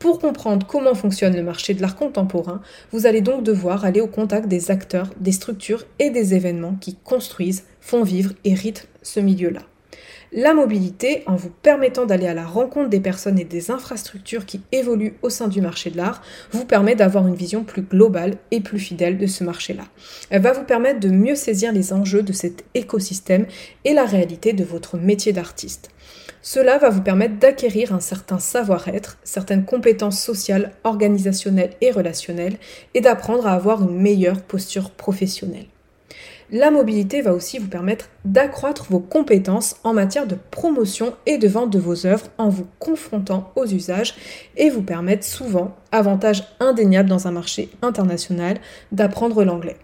Pour 0.00 0.18
comprendre 0.18 0.66
comment 0.66 0.94
fonctionne 0.94 1.36
le 1.36 1.42
marché 1.42 1.74
de 1.74 1.82
l'art 1.82 1.94
contemporain, 1.94 2.62
vous 2.90 3.04
allez 3.04 3.20
donc 3.20 3.42
devoir 3.42 3.84
aller 3.84 4.00
au 4.00 4.06
contact 4.06 4.48
des 4.48 4.70
acteurs, 4.70 5.10
des 5.20 5.30
structures 5.30 5.84
et 5.98 6.08
des 6.08 6.32
événements 6.32 6.74
qui 6.80 6.96
construisent, 6.96 7.64
font 7.82 8.02
vivre 8.02 8.32
et 8.44 8.54
rythment 8.54 8.88
ce 9.02 9.20
milieu-là. 9.20 9.60
La 10.32 10.54
mobilité, 10.54 11.22
en 11.26 11.36
vous 11.36 11.50
permettant 11.50 12.06
d'aller 12.06 12.28
à 12.28 12.32
la 12.32 12.46
rencontre 12.46 12.88
des 12.88 13.00
personnes 13.00 13.38
et 13.38 13.44
des 13.44 13.70
infrastructures 13.70 14.46
qui 14.46 14.62
évoluent 14.72 15.18
au 15.20 15.28
sein 15.28 15.48
du 15.48 15.60
marché 15.60 15.90
de 15.90 15.98
l'art, 15.98 16.22
vous 16.50 16.64
permet 16.64 16.94
d'avoir 16.94 17.28
une 17.28 17.34
vision 17.34 17.62
plus 17.62 17.82
globale 17.82 18.38
et 18.50 18.60
plus 18.60 18.78
fidèle 18.78 19.18
de 19.18 19.26
ce 19.26 19.44
marché-là. 19.44 19.84
Elle 20.30 20.40
va 20.40 20.52
vous 20.52 20.64
permettre 20.64 21.00
de 21.00 21.10
mieux 21.10 21.34
saisir 21.34 21.72
les 21.72 21.92
enjeux 21.92 22.22
de 22.22 22.32
cet 22.32 22.64
écosystème 22.72 23.46
et 23.84 23.92
la 23.92 24.06
réalité 24.06 24.54
de 24.54 24.64
votre 24.64 24.96
métier 24.96 25.34
d'artiste. 25.34 25.90
Cela 26.42 26.78
va 26.78 26.88
vous 26.88 27.02
permettre 27.02 27.38
d'acquérir 27.38 27.92
un 27.94 28.00
certain 28.00 28.38
savoir-être, 28.38 29.18
certaines 29.24 29.66
compétences 29.66 30.20
sociales, 30.20 30.72
organisationnelles 30.84 31.74
et 31.82 31.90
relationnelles, 31.90 32.56
et 32.94 33.02
d'apprendre 33.02 33.46
à 33.46 33.52
avoir 33.52 33.82
une 33.82 34.00
meilleure 34.00 34.40
posture 34.40 34.90
professionnelle. 34.90 35.66
La 36.52 36.72
mobilité 36.72 37.20
va 37.20 37.32
aussi 37.32 37.58
vous 37.58 37.68
permettre 37.68 38.08
d'accroître 38.24 38.86
vos 38.90 38.98
compétences 38.98 39.76
en 39.84 39.92
matière 39.92 40.26
de 40.26 40.36
promotion 40.50 41.14
et 41.24 41.38
de 41.38 41.46
vente 41.46 41.70
de 41.70 41.78
vos 41.78 42.06
œuvres 42.06 42.26
en 42.38 42.48
vous 42.48 42.66
confrontant 42.80 43.52
aux 43.54 43.66
usages 43.66 44.14
et 44.56 44.68
vous 44.68 44.82
permettre 44.82 45.24
souvent, 45.24 45.76
avantage 45.92 46.42
indéniable 46.58 47.08
dans 47.08 47.28
un 47.28 47.32
marché 47.32 47.68
international, 47.82 48.58
d'apprendre 48.90 49.44
l'anglais. 49.44 49.76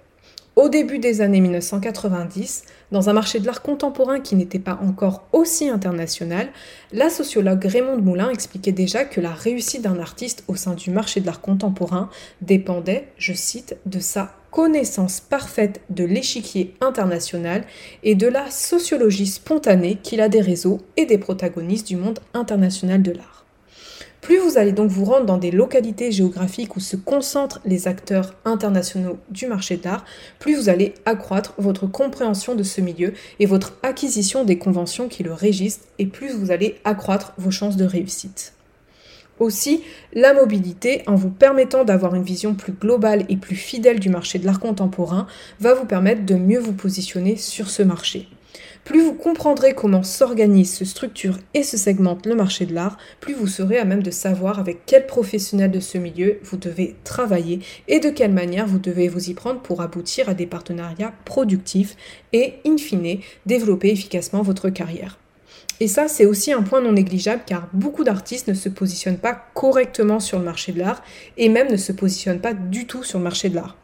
Au 0.57 0.71
début 0.71 0.99
des 0.99 1.21
années 1.21 1.43
1990, 1.43 2.65
dans 2.91 3.11
un 3.11 3.13
marché 3.13 3.41
de 3.41 3.45
l'art 3.45 3.61
contemporain 3.61 4.21
qui 4.21 4.37
n'était 4.37 4.59
pas 4.59 4.81
encore 4.83 5.29
aussi 5.35 5.69
international, 5.69 6.49
la 6.95 7.11
sociologue 7.11 7.63
Raymond 7.63 7.99
Moulin 7.99 8.31
expliquait 8.31 8.73
déjà 8.73 9.05
que 9.05 9.21
la 9.21 9.35
réussite 9.35 9.83
d'un 9.83 9.99
artiste 9.99 10.45
au 10.49 10.57
sein 10.57 10.73
du 10.73 10.89
marché 10.89 11.21
de 11.21 11.27
l'art 11.27 11.43
contemporain 11.43 12.09
dépendait, 12.41 13.09
je 13.19 13.35
cite, 13.35 13.77
de 13.85 14.01
sa 14.01 14.33
connaissance 14.51 15.21
parfaite 15.21 15.83
de 15.91 16.05
l'échiquier 16.05 16.75
international 16.81 17.65
et 18.03 18.15
de 18.15 18.27
la 18.27 18.51
sociologie 18.51 19.27
spontanée 19.27 19.99
qu'il 20.03 20.23
a 20.23 20.31
des 20.31 20.41
réseaux 20.41 20.81
et 20.97 21.05
des 21.05 21.19
protagonistes 21.19 21.89
du 21.89 21.97
monde 21.97 22.21
international 22.33 23.03
de 23.03 23.13
l'art. 23.13 23.46
Plus 24.26 24.38
vous 24.38 24.59
allez 24.59 24.73
donc 24.73 24.90
vous 24.90 25.04
rendre 25.04 25.25
dans 25.25 25.38
des 25.38 25.52
localités 25.52 26.11
géographiques 26.11 26.75
où 26.75 26.80
se 26.80 26.97
concentrent 26.97 27.61
les 27.64 27.87
acteurs 27.87 28.35
internationaux 28.45 29.21
du 29.30 29.47
marché 29.47 29.76
d'art, 29.76 30.04
plus 30.40 30.56
vous 30.56 30.68
allez 30.68 30.95
accroître 31.04 31.54
votre 31.59 31.87
compréhension 31.87 32.56
de 32.56 32.64
ce 32.64 32.80
milieu 32.80 33.12
et 33.38 33.47
votre 33.47 33.75
acquisition 33.85 34.42
des 34.42 34.59
conventions 34.59 35.06
qui 35.06 35.23
le 35.23 35.33
régissent, 35.33 35.83
et 36.00 36.06
plus 36.06 36.33
vous 36.33 36.50
allez 36.50 36.75
accroître 36.83 37.35
vos 37.38 37.52
chances 37.52 37.76
de 37.76 37.85
réussite. 37.85 38.54
Aussi, 39.38 39.85
la 40.12 40.35
mobilité, 40.35 41.04
en 41.06 41.14
vous 41.14 41.30
permettant 41.30 41.85
d'avoir 41.85 42.16
une 42.16 42.25
vision 42.25 42.54
plus 42.54 42.73
globale 42.73 43.26
et 43.28 43.37
plus 43.37 43.54
fidèle 43.54 44.00
du 44.00 44.09
marché 44.09 44.40
de 44.40 44.47
l'art 44.47 44.59
contemporain, 44.59 45.28
va 45.61 45.75
vous 45.75 45.87
permettre 45.87 46.26
de 46.26 46.35
mieux 46.35 46.59
vous 46.59 46.73
positionner 46.73 47.37
sur 47.37 47.71
ce 47.71 47.85
marché. 47.85 48.26
Plus 48.87 49.02
vous 49.02 49.14
comprendrez 49.14 49.75
comment 49.75 50.05
s'organise, 50.05 50.73
se 50.73 50.85
structure 50.85 51.38
et 51.55 51.64
se 51.64 51.76
segmente 51.76 52.25
le 52.25 52.37
marché 52.37 52.66
de 52.66 52.73
l'art, 52.73 52.99
plus 53.19 53.35
vous 53.35 53.49
serez 53.49 53.78
à 53.78 53.85
même 53.85 54.05
de 54.05 54.12
savoir 54.12 54.61
avec 54.61 54.87
quel 54.87 55.09
professionnel 55.09 55.73
de 55.73 55.81
ce 55.81 55.99
milieu 55.99 56.38
vous 56.45 56.57
devez 56.57 56.95
travailler 57.02 57.59
et 57.88 57.99
de 57.99 58.11
quelle 58.11 58.33
manière 58.33 58.69
vous 58.69 58.78
devez 58.78 59.09
vous 59.09 59.28
y 59.28 59.35
prendre 59.35 59.61
pour 59.61 59.83
aboutir 59.83 60.28
à 60.28 60.35
des 60.35 60.47
partenariats 60.47 61.12
productifs 61.25 61.97
et, 62.33 62.61
in 62.64 62.76
fine, 62.76 63.19
développer 63.45 63.90
efficacement 63.90 64.43
votre 64.43 64.69
carrière. 64.69 65.19
Et 65.81 65.88
ça, 65.88 66.07
c'est 66.07 66.25
aussi 66.25 66.52
un 66.52 66.62
point 66.62 66.81
non 66.81 66.93
négligeable 66.93 67.43
car 67.45 67.69
beaucoup 67.73 68.05
d'artistes 68.05 68.47
ne 68.47 68.55
se 68.55 68.69
positionnent 68.69 69.19
pas 69.19 69.47
correctement 69.55 70.21
sur 70.21 70.38
le 70.38 70.45
marché 70.45 70.71
de 70.71 70.78
l'art 70.78 71.02
et 71.37 71.49
même 71.49 71.73
ne 71.73 71.76
se 71.76 71.90
positionnent 71.90 72.40
pas 72.40 72.55
du 72.55 72.87
tout 72.87 73.02
sur 73.02 73.19
le 73.19 73.25
marché 73.25 73.49
de 73.49 73.57
l'art 73.57 73.76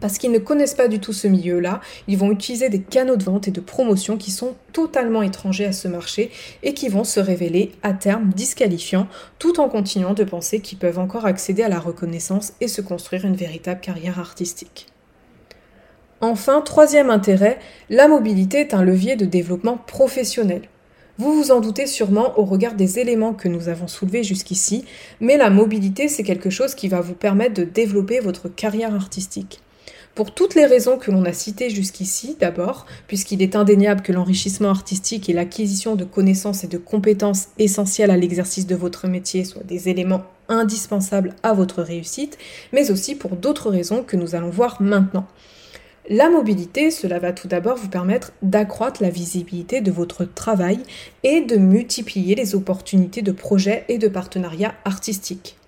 parce 0.00 0.18
qu'ils 0.18 0.32
ne 0.32 0.38
connaissent 0.38 0.74
pas 0.74 0.88
du 0.88 0.98
tout 0.98 1.12
ce 1.12 1.28
milieu-là, 1.28 1.80
ils 2.08 2.18
vont 2.18 2.30
utiliser 2.30 2.68
des 2.68 2.80
canaux 2.80 3.16
de 3.16 3.24
vente 3.24 3.48
et 3.48 3.50
de 3.50 3.60
promotion 3.60 4.16
qui 4.16 4.30
sont 4.30 4.54
totalement 4.72 5.22
étrangers 5.22 5.66
à 5.66 5.72
ce 5.72 5.88
marché 5.88 6.30
et 6.62 6.74
qui 6.74 6.88
vont 6.88 7.04
se 7.04 7.20
révéler 7.20 7.72
à 7.82 7.92
terme 7.92 8.30
disqualifiants 8.34 9.08
tout 9.38 9.60
en 9.60 9.68
continuant 9.68 10.14
de 10.14 10.24
penser 10.24 10.60
qu'ils 10.60 10.78
peuvent 10.78 10.98
encore 10.98 11.26
accéder 11.26 11.62
à 11.62 11.68
la 11.68 11.78
reconnaissance 11.78 12.52
et 12.60 12.68
se 12.68 12.80
construire 12.80 13.24
une 13.24 13.36
véritable 13.36 13.80
carrière 13.80 14.18
artistique. 14.18 14.86
Enfin, 16.20 16.62
troisième 16.62 17.10
intérêt, 17.10 17.58
la 17.90 18.08
mobilité 18.08 18.60
est 18.60 18.74
un 18.74 18.82
levier 18.82 19.16
de 19.16 19.26
développement 19.26 19.76
professionnel. 19.76 20.62
Vous 21.18 21.32
vous 21.32 21.50
en 21.50 21.60
doutez 21.60 21.86
sûrement 21.86 22.38
au 22.38 22.44
regard 22.44 22.74
des 22.74 22.98
éléments 22.98 23.32
que 23.32 23.48
nous 23.48 23.68
avons 23.68 23.86
soulevés 23.86 24.22
jusqu'ici, 24.22 24.84
mais 25.20 25.36
la 25.36 25.50
mobilité, 25.50 26.08
c'est 26.08 26.22
quelque 26.22 26.50
chose 26.50 26.74
qui 26.74 26.88
va 26.88 27.00
vous 27.00 27.14
permettre 27.14 27.54
de 27.54 27.64
développer 27.64 28.20
votre 28.20 28.48
carrière 28.48 28.94
artistique. 28.94 29.60
Pour 30.16 30.32
toutes 30.32 30.54
les 30.54 30.64
raisons 30.64 30.96
que 30.96 31.10
l'on 31.10 31.26
a 31.26 31.34
citées 31.34 31.68
jusqu'ici, 31.68 32.38
d'abord, 32.40 32.86
puisqu'il 33.06 33.42
est 33.42 33.54
indéniable 33.54 34.00
que 34.00 34.12
l'enrichissement 34.12 34.70
artistique 34.70 35.28
et 35.28 35.34
l'acquisition 35.34 35.94
de 35.94 36.04
connaissances 36.04 36.64
et 36.64 36.68
de 36.68 36.78
compétences 36.78 37.48
essentielles 37.58 38.10
à 38.10 38.16
l'exercice 38.16 38.66
de 38.66 38.74
votre 38.74 39.08
métier 39.08 39.44
soient 39.44 39.62
des 39.62 39.90
éléments 39.90 40.22
indispensables 40.48 41.34
à 41.42 41.52
votre 41.52 41.82
réussite, 41.82 42.38
mais 42.72 42.90
aussi 42.90 43.14
pour 43.14 43.36
d'autres 43.36 43.68
raisons 43.68 44.02
que 44.02 44.16
nous 44.16 44.34
allons 44.34 44.48
voir 44.48 44.80
maintenant. 44.80 45.26
La 46.08 46.30
mobilité, 46.30 46.90
cela 46.90 47.18
va 47.18 47.34
tout 47.34 47.48
d'abord 47.48 47.76
vous 47.76 47.90
permettre 47.90 48.32
d'accroître 48.40 49.02
la 49.02 49.10
visibilité 49.10 49.82
de 49.82 49.90
votre 49.90 50.24
travail 50.24 50.78
et 51.24 51.42
de 51.42 51.56
multiplier 51.56 52.34
les 52.34 52.54
opportunités 52.54 53.20
de 53.20 53.32
projets 53.32 53.84
et 53.90 53.98
de 53.98 54.08
partenariats 54.08 54.76
artistiques. 54.86 55.58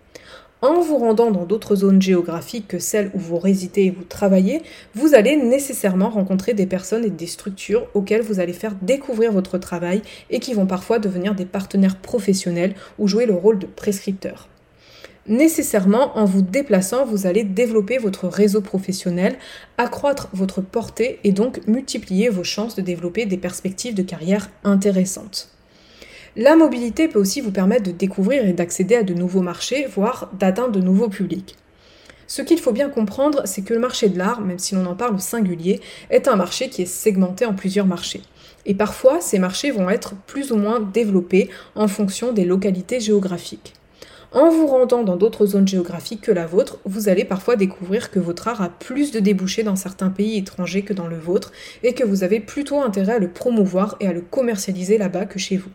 En 0.60 0.80
vous 0.80 0.98
rendant 0.98 1.30
dans 1.30 1.44
d'autres 1.44 1.76
zones 1.76 2.02
géographiques 2.02 2.66
que 2.66 2.80
celles 2.80 3.12
où 3.14 3.18
vous 3.18 3.38
résidez 3.38 3.82
et 3.82 3.90
vous 3.90 4.02
travaillez, 4.02 4.62
vous 4.92 5.14
allez 5.14 5.36
nécessairement 5.36 6.10
rencontrer 6.10 6.52
des 6.52 6.66
personnes 6.66 7.04
et 7.04 7.10
des 7.10 7.28
structures 7.28 7.86
auxquelles 7.94 8.22
vous 8.22 8.40
allez 8.40 8.52
faire 8.52 8.74
découvrir 8.82 9.30
votre 9.30 9.58
travail 9.58 10.02
et 10.30 10.40
qui 10.40 10.54
vont 10.54 10.66
parfois 10.66 10.98
devenir 10.98 11.36
des 11.36 11.44
partenaires 11.44 11.96
professionnels 11.96 12.74
ou 12.98 13.06
jouer 13.06 13.26
le 13.26 13.34
rôle 13.34 13.60
de 13.60 13.66
prescripteurs. 13.66 14.48
Nécessairement, 15.28 16.18
en 16.18 16.24
vous 16.24 16.42
déplaçant, 16.42 17.04
vous 17.04 17.26
allez 17.26 17.44
développer 17.44 17.98
votre 17.98 18.26
réseau 18.26 18.60
professionnel, 18.60 19.36
accroître 19.76 20.28
votre 20.32 20.60
portée 20.60 21.20
et 21.22 21.30
donc 21.30 21.60
multiplier 21.68 22.30
vos 22.30 22.44
chances 22.44 22.74
de 22.74 22.82
développer 22.82 23.26
des 23.26 23.36
perspectives 23.36 23.94
de 23.94 24.02
carrière 24.02 24.50
intéressantes. 24.64 25.50
La 26.36 26.56
mobilité 26.56 27.08
peut 27.08 27.18
aussi 27.18 27.40
vous 27.40 27.50
permettre 27.50 27.84
de 27.84 27.90
découvrir 27.90 28.46
et 28.46 28.52
d'accéder 28.52 28.96
à 28.96 29.02
de 29.02 29.14
nouveaux 29.14 29.42
marchés, 29.42 29.86
voire 29.86 30.30
d'atteindre 30.38 30.72
de 30.72 30.80
nouveaux 30.80 31.08
publics. 31.08 31.56
Ce 32.26 32.42
qu'il 32.42 32.58
faut 32.58 32.72
bien 32.72 32.90
comprendre, 32.90 33.42
c'est 33.46 33.62
que 33.62 33.72
le 33.72 33.80
marché 33.80 34.10
de 34.10 34.18
l'art, 34.18 34.42
même 34.42 34.58
si 34.58 34.74
l'on 34.74 34.84
en 34.84 34.94
parle 34.94 35.14
au 35.14 35.18
singulier, 35.18 35.80
est 36.10 36.28
un 36.28 36.36
marché 36.36 36.68
qui 36.68 36.82
est 36.82 36.86
segmenté 36.86 37.46
en 37.46 37.54
plusieurs 37.54 37.86
marchés. 37.86 38.20
Et 38.66 38.74
parfois, 38.74 39.22
ces 39.22 39.38
marchés 39.38 39.70
vont 39.70 39.88
être 39.88 40.14
plus 40.26 40.52
ou 40.52 40.56
moins 40.56 40.78
développés 40.78 41.48
en 41.74 41.88
fonction 41.88 42.32
des 42.32 42.44
localités 42.44 43.00
géographiques. 43.00 43.72
En 44.30 44.50
vous 44.50 44.66
rendant 44.66 45.04
dans 45.04 45.16
d'autres 45.16 45.46
zones 45.46 45.66
géographiques 45.66 46.20
que 46.20 46.32
la 46.32 46.46
vôtre, 46.46 46.78
vous 46.84 47.08
allez 47.08 47.24
parfois 47.24 47.56
découvrir 47.56 48.10
que 48.10 48.18
votre 48.18 48.46
art 48.46 48.60
a 48.60 48.68
plus 48.68 49.10
de 49.10 49.20
débouchés 49.20 49.62
dans 49.62 49.76
certains 49.76 50.10
pays 50.10 50.36
étrangers 50.36 50.82
que 50.82 50.92
dans 50.92 51.06
le 51.06 51.16
vôtre 51.16 51.50
et 51.82 51.94
que 51.94 52.04
vous 52.04 52.24
avez 52.24 52.40
plutôt 52.40 52.82
intérêt 52.82 53.14
à 53.14 53.18
le 53.18 53.30
promouvoir 53.30 53.96
et 54.00 54.06
à 54.06 54.12
le 54.12 54.20
commercialiser 54.20 54.98
là-bas 54.98 55.24
que 55.24 55.38
chez 55.38 55.56
vous. 55.56 55.70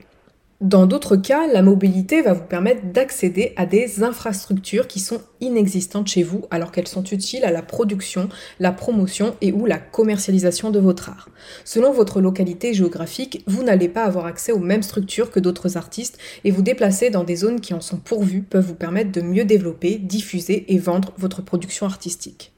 Dans 0.64 0.86
d'autres 0.86 1.18
cas, 1.18 1.46
la 1.46 1.62
mobilité 1.62 2.22
va 2.22 2.32
vous 2.32 2.46
permettre 2.46 2.86
d'accéder 2.94 3.52
à 3.58 3.66
des 3.66 4.02
infrastructures 4.02 4.88
qui 4.88 5.02
sont 5.02 5.20
inexistantes 5.42 6.08
chez 6.08 6.24
vous 6.24 6.46
alors 6.52 6.72
qu'elles 6.72 6.88
sont 6.88 7.04
utiles 7.04 7.44
à 7.44 7.52
la 7.52 7.62
production, 7.62 8.30
la 8.62 8.72
promotion 8.72 9.36
et 9.42 9.52
ou 9.52 9.66
la 9.66 9.78
commercialisation 9.78 10.72
de 10.72 10.80
votre 10.80 11.10
art. 11.10 11.28
Selon 11.66 11.92
votre 11.92 12.22
localité 12.22 12.74
géographique, 12.74 13.44
vous 13.46 13.62
n'allez 13.62 13.90
pas 13.90 14.06
avoir 14.06 14.26
accès 14.26 14.54
aux 14.54 14.60
mêmes 14.60 14.84
structures 14.84 15.32
que 15.32 15.42
d'autres 15.42 15.76
artistes 15.76 16.18
et 16.46 16.52
vous 16.52 16.62
déplacer 16.62 17.10
dans 17.10 17.26
des 17.26 17.36
zones 17.36 17.60
qui 17.60 17.74
en 17.74 17.82
sont 17.82 17.98
pourvues 17.98 18.44
peuvent 18.44 18.66
vous 18.66 18.74
permettre 18.74 19.12
de 19.12 19.20
mieux 19.20 19.44
développer, 19.44 19.98
diffuser 19.98 20.74
et 20.74 20.78
vendre 20.78 21.12
votre 21.18 21.42
production 21.42 21.88
artistique. 21.88 22.53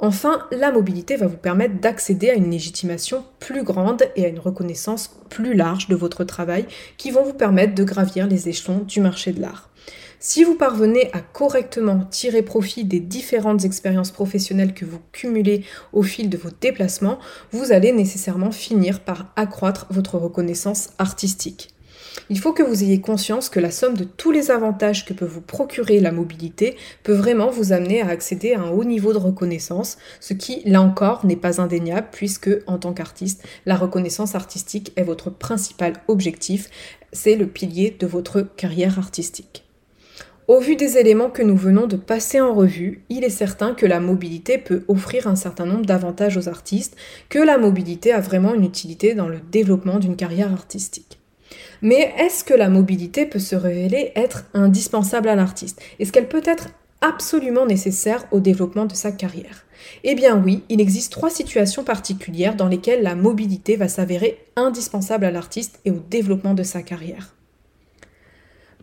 Enfin, 0.00 0.46
la 0.52 0.70
mobilité 0.70 1.16
va 1.16 1.26
vous 1.26 1.36
permettre 1.36 1.80
d'accéder 1.80 2.30
à 2.30 2.34
une 2.34 2.52
légitimation 2.52 3.24
plus 3.40 3.64
grande 3.64 4.04
et 4.14 4.24
à 4.24 4.28
une 4.28 4.38
reconnaissance 4.38 5.10
plus 5.28 5.54
large 5.54 5.88
de 5.88 5.96
votre 5.96 6.22
travail 6.22 6.66
qui 6.98 7.10
vont 7.10 7.24
vous 7.24 7.34
permettre 7.34 7.74
de 7.74 7.82
gravir 7.82 8.28
les 8.28 8.48
échelons 8.48 8.78
du 8.78 9.00
marché 9.00 9.32
de 9.32 9.40
l'art. 9.40 9.70
Si 10.20 10.44
vous 10.44 10.54
parvenez 10.54 11.10
à 11.12 11.20
correctement 11.20 12.04
tirer 12.10 12.42
profit 12.42 12.84
des 12.84 13.00
différentes 13.00 13.64
expériences 13.64 14.12
professionnelles 14.12 14.74
que 14.74 14.84
vous 14.84 15.00
cumulez 15.10 15.64
au 15.92 16.02
fil 16.02 16.28
de 16.28 16.36
vos 16.36 16.50
déplacements, 16.60 17.18
vous 17.50 17.72
allez 17.72 17.92
nécessairement 17.92 18.52
finir 18.52 19.00
par 19.00 19.32
accroître 19.34 19.86
votre 19.90 20.16
reconnaissance 20.16 20.90
artistique. 20.98 21.70
Il 22.30 22.38
faut 22.38 22.52
que 22.52 22.62
vous 22.62 22.84
ayez 22.84 23.00
conscience 23.00 23.48
que 23.48 23.58
la 23.58 23.70
somme 23.70 23.96
de 23.96 24.04
tous 24.04 24.30
les 24.30 24.50
avantages 24.50 25.06
que 25.06 25.14
peut 25.14 25.24
vous 25.24 25.40
procurer 25.40 25.98
la 25.98 26.12
mobilité 26.12 26.76
peut 27.02 27.14
vraiment 27.14 27.48
vous 27.48 27.72
amener 27.72 28.02
à 28.02 28.08
accéder 28.08 28.52
à 28.52 28.60
un 28.60 28.70
haut 28.70 28.84
niveau 28.84 29.14
de 29.14 29.18
reconnaissance, 29.18 29.96
ce 30.20 30.34
qui, 30.34 30.60
là 30.66 30.82
encore, 30.82 31.24
n'est 31.24 31.36
pas 31.36 31.62
indéniable 31.62 32.08
puisque, 32.12 32.50
en 32.66 32.76
tant 32.76 32.92
qu'artiste, 32.92 33.42
la 33.64 33.76
reconnaissance 33.76 34.34
artistique 34.34 34.92
est 34.96 35.04
votre 35.04 35.30
principal 35.30 35.94
objectif, 36.06 36.68
c'est 37.14 37.34
le 37.34 37.46
pilier 37.46 37.96
de 37.98 38.06
votre 38.06 38.42
carrière 38.42 38.98
artistique. 38.98 39.64
Au 40.48 40.60
vu 40.60 40.76
des 40.76 40.98
éléments 40.98 41.30
que 41.30 41.42
nous 41.42 41.56
venons 41.56 41.86
de 41.86 41.96
passer 41.96 42.42
en 42.42 42.54
revue, 42.54 43.04
il 43.08 43.24
est 43.24 43.30
certain 43.30 43.74
que 43.74 43.86
la 43.86 44.00
mobilité 44.00 44.58
peut 44.58 44.84
offrir 44.88 45.28
un 45.28 45.36
certain 45.36 45.64
nombre 45.64 45.86
d'avantages 45.86 46.36
aux 46.36 46.48
artistes, 46.48 46.96
que 47.30 47.38
la 47.38 47.56
mobilité 47.56 48.12
a 48.12 48.20
vraiment 48.20 48.54
une 48.54 48.64
utilité 48.64 49.14
dans 49.14 49.28
le 49.28 49.40
développement 49.50 49.98
d'une 49.98 50.16
carrière 50.16 50.52
artistique. 50.52 51.17
Mais 51.82 52.12
est-ce 52.18 52.44
que 52.44 52.54
la 52.54 52.68
mobilité 52.68 53.26
peut 53.26 53.38
se 53.38 53.56
révéler 53.56 54.12
être 54.16 54.44
indispensable 54.54 55.28
à 55.28 55.36
l'artiste? 55.36 55.80
Est-ce 55.98 56.12
qu'elle 56.12 56.28
peut 56.28 56.42
être 56.44 56.68
absolument 57.00 57.66
nécessaire 57.66 58.24
au 58.32 58.40
développement 58.40 58.86
de 58.86 58.94
sa 58.94 59.12
carrière? 59.12 59.64
Eh 60.02 60.14
bien 60.14 60.36
oui, 60.36 60.64
il 60.68 60.80
existe 60.80 61.12
trois 61.12 61.30
situations 61.30 61.84
particulières 61.84 62.56
dans 62.56 62.68
lesquelles 62.68 63.02
la 63.02 63.14
mobilité 63.14 63.76
va 63.76 63.88
s'avérer 63.88 64.44
indispensable 64.56 65.24
à 65.24 65.30
l'artiste 65.30 65.80
et 65.84 65.90
au 65.90 66.02
développement 66.10 66.54
de 66.54 66.64
sa 66.64 66.82
carrière. 66.82 67.34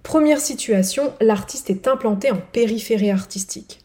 Première 0.03 0.39
situation, 0.39 1.13
l'artiste 1.19 1.69
est 1.69 1.87
implanté 1.87 2.31
en 2.31 2.37
périphérie 2.37 3.11
artistique. 3.11 3.84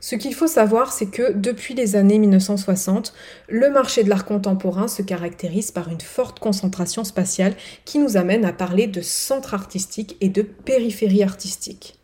Ce 0.00 0.14
qu'il 0.14 0.34
faut 0.34 0.46
savoir, 0.46 0.92
c'est 0.92 1.10
que 1.10 1.32
depuis 1.32 1.74
les 1.74 1.96
années 1.96 2.18
1960, 2.18 3.12
le 3.48 3.68
marché 3.68 4.04
de 4.04 4.08
l'art 4.08 4.24
contemporain 4.24 4.86
se 4.86 5.02
caractérise 5.02 5.72
par 5.72 5.88
une 5.88 6.00
forte 6.00 6.38
concentration 6.38 7.02
spatiale 7.02 7.54
qui 7.84 7.98
nous 7.98 8.16
amène 8.16 8.44
à 8.44 8.52
parler 8.52 8.86
de 8.86 9.00
centre 9.00 9.54
artistique 9.54 10.16
et 10.20 10.28
de 10.28 10.42
périphérie 10.42 11.24
artistique. 11.24 11.98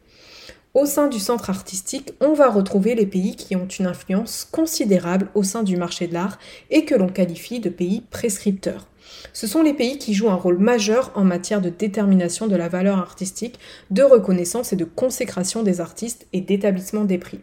Au 0.74 0.86
sein 0.86 1.06
du 1.06 1.20
centre 1.20 1.50
artistique, 1.50 2.14
on 2.20 2.32
va 2.32 2.50
retrouver 2.50 2.96
les 2.96 3.06
pays 3.06 3.36
qui 3.36 3.54
ont 3.54 3.68
une 3.68 3.86
influence 3.86 4.44
considérable 4.50 5.28
au 5.36 5.44
sein 5.44 5.62
du 5.62 5.76
marché 5.76 6.08
de 6.08 6.14
l'art 6.14 6.40
et 6.70 6.84
que 6.84 6.96
l'on 6.96 7.08
qualifie 7.08 7.60
de 7.60 7.70
pays 7.70 8.02
prescripteurs. 8.10 8.88
Ce 9.32 9.46
sont 9.46 9.62
les 9.62 9.72
pays 9.72 9.98
qui 9.98 10.14
jouent 10.14 10.30
un 10.30 10.34
rôle 10.34 10.58
majeur 10.58 11.12
en 11.14 11.22
matière 11.22 11.60
de 11.60 11.68
détermination 11.68 12.48
de 12.48 12.56
la 12.56 12.68
valeur 12.68 12.98
artistique, 12.98 13.60
de 13.92 14.02
reconnaissance 14.02 14.72
et 14.72 14.76
de 14.76 14.84
consécration 14.84 15.62
des 15.62 15.80
artistes 15.80 16.26
et 16.32 16.40
d'établissement 16.40 17.04
des 17.04 17.18
prix. 17.18 17.40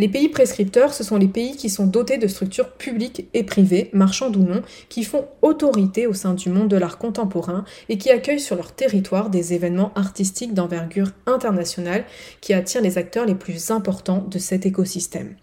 Les 0.00 0.08
pays 0.08 0.30
prescripteurs, 0.30 0.94
ce 0.94 1.04
sont 1.04 1.18
les 1.18 1.28
pays 1.28 1.56
qui 1.56 1.68
sont 1.68 1.86
dotés 1.86 2.16
de 2.16 2.26
structures 2.26 2.70
publiques 2.70 3.28
et 3.34 3.44
privées, 3.44 3.90
marchandes 3.92 4.34
ou 4.34 4.42
non, 4.42 4.62
qui 4.88 5.04
font 5.04 5.28
autorité 5.42 6.06
au 6.06 6.14
sein 6.14 6.32
du 6.32 6.48
monde 6.48 6.68
de 6.68 6.78
l'art 6.78 6.96
contemporain 6.96 7.66
et 7.90 7.98
qui 7.98 8.08
accueillent 8.08 8.40
sur 8.40 8.56
leur 8.56 8.72
territoire 8.72 9.28
des 9.28 9.52
événements 9.52 9.92
artistiques 9.96 10.54
d'envergure 10.54 11.10
internationale 11.26 12.06
qui 12.40 12.54
attirent 12.54 12.80
les 12.80 12.96
acteurs 12.96 13.26
les 13.26 13.34
plus 13.34 13.70
importants 13.70 14.26
de 14.26 14.38
cet 14.38 14.64
écosystème. 14.64 15.36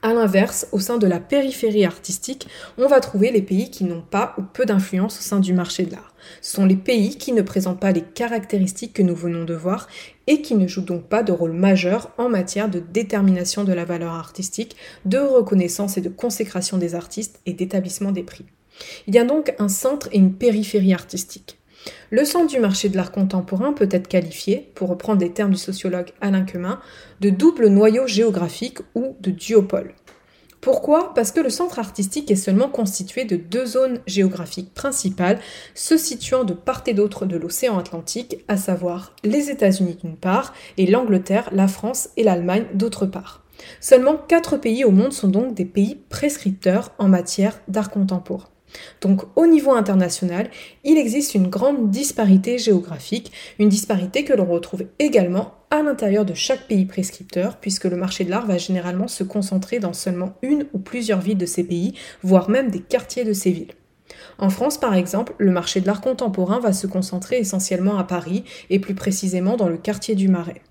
A 0.00 0.14
l'inverse, 0.14 0.68
au 0.70 0.78
sein 0.78 0.96
de 0.96 1.08
la 1.08 1.18
périphérie 1.18 1.84
artistique, 1.84 2.46
on 2.78 2.86
va 2.86 3.00
trouver 3.00 3.32
les 3.32 3.42
pays 3.42 3.68
qui 3.68 3.82
n'ont 3.82 4.00
pas 4.00 4.32
ou 4.38 4.42
peu 4.42 4.64
d'influence 4.64 5.18
au 5.18 5.22
sein 5.22 5.40
du 5.40 5.52
marché 5.52 5.84
de 5.84 5.90
l'art. 5.90 6.14
Ce 6.40 6.54
sont 6.54 6.64
les 6.64 6.76
pays 6.76 7.18
qui 7.18 7.32
ne 7.32 7.42
présentent 7.42 7.80
pas 7.80 7.90
les 7.90 8.02
caractéristiques 8.02 8.92
que 8.92 9.02
nous 9.02 9.16
venons 9.16 9.44
de 9.44 9.54
voir 9.54 9.88
et 10.28 10.42
qui 10.42 10.54
ne 10.54 10.68
jouent 10.68 10.82
donc 10.82 11.08
pas 11.08 11.24
de 11.24 11.32
rôle 11.32 11.52
majeur 11.52 12.12
en 12.18 12.28
matière 12.28 12.68
de 12.68 12.78
détermination 12.78 13.64
de 13.64 13.72
la 13.72 13.84
valeur 13.84 14.12
artistique, 14.12 14.76
de 15.06 15.18
reconnaissance 15.18 15.96
et 15.96 16.02
de 16.02 16.10
consécration 16.10 16.78
des 16.78 16.94
artistes 16.94 17.40
et 17.46 17.54
d'établissement 17.54 18.12
des 18.12 18.22
prix. 18.22 18.44
Il 19.08 19.14
y 19.14 19.18
a 19.18 19.24
donc 19.24 19.54
un 19.58 19.68
centre 19.68 20.08
et 20.12 20.18
une 20.18 20.34
périphérie 20.34 20.92
artistique. 20.92 21.58
Le 22.10 22.24
centre 22.24 22.52
du 22.52 22.60
marché 22.60 22.90
de 22.90 22.96
l'art 22.96 23.10
contemporain 23.10 23.72
peut 23.72 23.88
être 23.90 24.06
qualifié, 24.06 24.70
pour 24.74 24.90
reprendre 24.90 25.18
des 25.18 25.32
termes 25.32 25.52
du 25.52 25.58
sociologue 25.58 26.12
Alain 26.20 26.44
Quemin, 26.44 26.78
de 27.20 27.30
double 27.30 27.68
noyau 27.68 28.06
géographique 28.06 28.78
ou 28.94 29.16
de 29.20 29.30
duopole. 29.30 29.94
Pourquoi? 30.60 31.14
Parce 31.14 31.30
que 31.30 31.40
le 31.40 31.50
centre 31.50 31.78
artistique 31.78 32.30
est 32.30 32.36
seulement 32.36 32.68
constitué 32.68 33.24
de 33.24 33.36
deux 33.36 33.64
zones 33.64 34.00
géographiques 34.06 34.74
principales 34.74 35.38
se 35.74 35.96
situant 35.96 36.44
de 36.44 36.52
part 36.52 36.82
et 36.86 36.94
d'autre 36.94 37.26
de 37.26 37.36
l'océan 37.36 37.78
Atlantique, 37.78 38.44
à 38.48 38.56
savoir 38.56 39.14
les 39.22 39.50
États-Unis 39.50 39.98
d'une 40.02 40.16
part 40.16 40.54
et 40.76 40.86
l'Angleterre, 40.86 41.48
la 41.52 41.68
France 41.68 42.08
et 42.16 42.24
l'Allemagne 42.24 42.66
d'autre 42.74 43.06
part. 43.06 43.44
Seulement 43.80 44.16
quatre 44.16 44.56
pays 44.56 44.84
au 44.84 44.90
monde 44.90 45.12
sont 45.12 45.28
donc 45.28 45.54
des 45.54 45.64
pays 45.64 45.96
prescripteurs 46.08 46.92
en 46.98 47.08
matière 47.08 47.60
d'art 47.68 47.90
contemporain. 47.90 48.48
Donc 49.00 49.22
au 49.36 49.46
niveau 49.46 49.72
international, 49.72 50.50
il 50.84 50.98
existe 50.98 51.34
une 51.34 51.48
grande 51.48 51.90
disparité 51.90 52.58
géographique, 52.58 53.32
une 53.58 53.68
disparité 53.68 54.24
que 54.24 54.34
l'on 54.34 54.44
retrouve 54.44 54.84
également 54.98 55.54
à 55.70 55.82
l'intérieur 55.82 56.24
de 56.24 56.34
chaque 56.34 56.66
pays 56.66 56.86
prescripteur, 56.86 57.56
puisque 57.56 57.84
le 57.84 57.96
marché 57.96 58.24
de 58.24 58.30
l'art 58.30 58.46
va 58.46 58.58
généralement 58.58 59.08
se 59.08 59.24
concentrer 59.24 59.78
dans 59.78 59.92
seulement 59.92 60.34
une 60.42 60.66
ou 60.72 60.78
plusieurs 60.78 61.20
villes 61.20 61.38
de 61.38 61.46
ces 61.46 61.64
pays, 61.64 61.94
voire 62.22 62.48
même 62.48 62.70
des 62.70 62.80
quartiers 62.80 63.24
de 63.24 63.32
ces 63.32 63.50
villes. 63.50 63.74
En 64.38 64.50
France, 64.50 64.78
par 64.78 64.94
exemple, 64.94 65.34
le 65.38 65.50
marché 65.50 65.80
de 65.80 65.86
l'art 65.86 66.00
contemporain 66.00 66.60
va 66.60 66.72
se 66.72 66.86
concentrer 66.86 67.38
essentiellement 67.38 67.98
à 67.98 68.04
Paris, 68.04 68.44
et 68.70 68.78
plus 68.78 68.94
précisément 68.94 69.56
dans 69.56 69.68
le 69.68 69.76
quartier 69.76 70.14
du 70.14 70.28
Marais. 70.28 70.62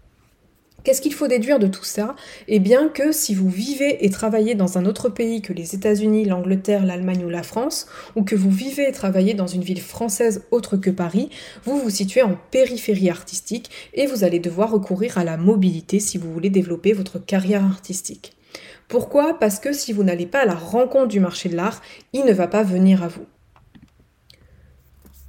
Qu'est-ce 0.88 1.02
qu'il 1.02 1.14
faut 1.14 1.28
déduire 1.28 1.60
de 1.60 1.68
tout 1.68 1.84
ça? 1.84 2.16
Eh 2.48 2.60
bien 2.60 2.88
que 2.88 3.12
si 3.12 3.36
vous 3.36 3.50
vivez 3.50 4.06
et 4.06 4.10
travaillez 4.10 4.56
dans 4.56 4.78
un 4.78 4.86
autre 4.86 5.10
pays 5.10 5.42
que 5.42 5.52
les 5.52 5.76
États-Unis, 5.76 6.24
l'Angleterre, 6.24 6.86
l'Allemagne 6.86 7.26
ou 7.26 7.30
la 7.30 7.44
France, 7.44 7.88
ou 8.16 8.24
que 8.24 8.38
vous 8.38 8.50
vivez 8.50 8.88
et 8.88 8.94
travaillez 8.94 9.34
dans 9.34 9.48
une 9.48 9.64
ville 9.64 9.82
française 9.82 10.46
autre 10.50 10.78
que 10.78 10.90
Paris, 10.90 11.30
vous 11.66 11.78
vous 11.78 11.90
situez 11.90 12.22
en 12.22 12.38
périphérie 12.52 13.10
artistique 13.10 13.70
et 13.96 14.06
vous 14.06 14.24
allez 14.24 14.40
devoir 14.40 14.72
recourir 14.72 15.18
à 15.18 15.26
la 15.26 15.36
mobilité 15.36 16.00
si 16.00 16.18
vous 16.18 16.32
voulez 16.32 16.50
développer 16.50 16.94
votre 16.94 17.20
carrière 17.20 17.66
artistique. 17.66 18.38
Pourquoi? 18.88 19.38
Parce 19.38 19.60
que 19.60 19.74
si 19.74 19.92
vous 19.92 20.06
n'allez 20.06 20.26
pas 20.26 20.44
à 20.44 20.46
la 20.46 20.56
rencontre 20.56 21.10
du 21.10 21.20
marché 21.20 21.50
de 21.50 21.58
l'art, 21.58 21.82
il 22.14 22.24
ne 22.24 22.32
va 22.32 22.48
pas 22.48 22.64
venir 22.64 23.04
à 23.04 23.10
vous. 23.10 23.26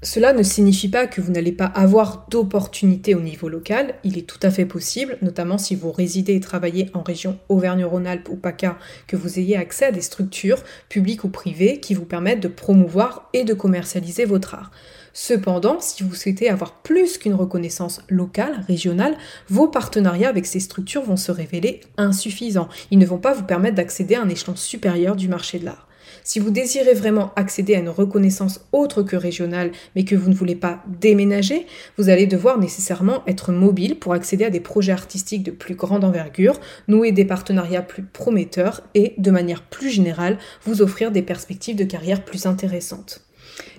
Cela 0.01 0.33
ne 0.33 0.45
signifie 0.45 0.89
pas 0.89 1.09
que 1.09 1.21
vous 1.21 1.33
n'allez 1.33 1.51
pas 1.51 1.65
avoir 1.65 2.27
d'opportunités 2.31 3.17
au 3.17 3.21
niveau 3.21 3.49
local, 3.49 3.97
il 4.05 4.17
est 4.17 4.29
tout 4.29 4.39
à 4.43 4.51
fait 4.53 4.65
possible, 4.65 5.19
notamment 5.23 5.59
si 5.59 5.75
vous 5.75 5.91
résidez 5.91 6.37
et 6.37 6.41
travaillez 6.41 6.89
en 6.95 7.03
région 7.03 7.37
Auvergne-Rhône-Alpes 7.49 8.29
ou 8.29 8.37
PACA, 8.37 8.79
que 9.09 9.17
vous 9.17 9.41
ayez 9.41 9.57
accès 9.57 9.87
à 9.87 9.91
des 9.91 10.01
structures, 10.01 10.63
publiques 10.89 11.25
ou 11.25 11.31
privées, 11.31 11.81
qui 11.81 11.95
vous 11.95 12.05
permettent 12.05 12.39
de 12.39 12.47
promouvoir 12.47 13.29
et 13.33 13.43
de 13.43 13.55
commercialiser 13.55 14.25
votre 14.25 14.55
art. 14.55 14.71
Cependant, 15.13 15.81
si 15.81 16.05
vous 16.05 16.15
souhaitez 16.15 16.49
avoir 16.49 16.75
plus 16.75 17.19
qu'une 17.19 17.35
reconnaissance 17.35 18.01
locale, 18.09 18.65
régionale, 18.69 19.17
vos 19.49 19.67
partenariats 19.67 20.29
avec 20.29 20.47
ces 20.47 20.61
structures 20.61 21.03
vont 21.03 21.17
se 21.17 21.33
révéler 21.33 21.81
insuffisants. 21.97 22.69
Ils 22.93 23.01
ne 23.01 23.07
vont 23.07 23.19
pas 23.19 23.33
vous 23.33 23.43
permettre 23.43 23.75
d'accéder 23.75 24.15
à 24.15 24.23
un 24.23 24.29
échelon 24.29 24.55
supérieur 24.55 25.17
du 25.17 25.27
marché 25.27 25.59
de 25.59 25.65
l'art. 25.65 25.88
Si 26.29 26.41
vous 26.41 26.51
désirez 26.51 26.93
vraiment 26.93 27.33
accéder 27.37 27.75
à 27.75 27.79
une 27.79 27.89
reconnaissance 27.89 28.61
autre 28.73 29.03
que 29.03 29.17
régionale, 29.17 29.73
mais 29.97 30.05
que 30.05 30.15
vous 30.15 30.29
ne 30.29 30.35
voulez 30.35 30.57
pas 30.57 30.83
déménager, 31.01 31.65
vous 31.97 32.11
allez 32.11 32.27
devoir 32.27 32.59
nécessairement 32.59 33.23
être 33.27 33.51
mobile 33.51 33.99
pour 33.99 34.13
accéder 34.13 34.45
à 34.45 34.51
des 34.51 34.61
projets 34.61 34.93
artistiques 34.93 35.43
de 35.43 35.51
plus 35.51 35.75
grande 35.75 36.05
envergure, 36.05 36.61
nouer 36.87 37.13
des 37.13 37.25
partenariats 37.25 37.81
plus 37.81 38.03
prometteurs 38.03 38.83
et, 38.95 39.15
de 39.17 39.31
manière 39.31 39.63
plus 39.63 39.89
générale, 39.89 40.37
vous 40.67 40.83
offrir 40.83 41.13
des 41.13 41.23
perspectives 41.23 41.77
de 41.77 41.85
carrière 41.85 42.23
plus 42.23 42.45
intéressantes. 42.45 43.23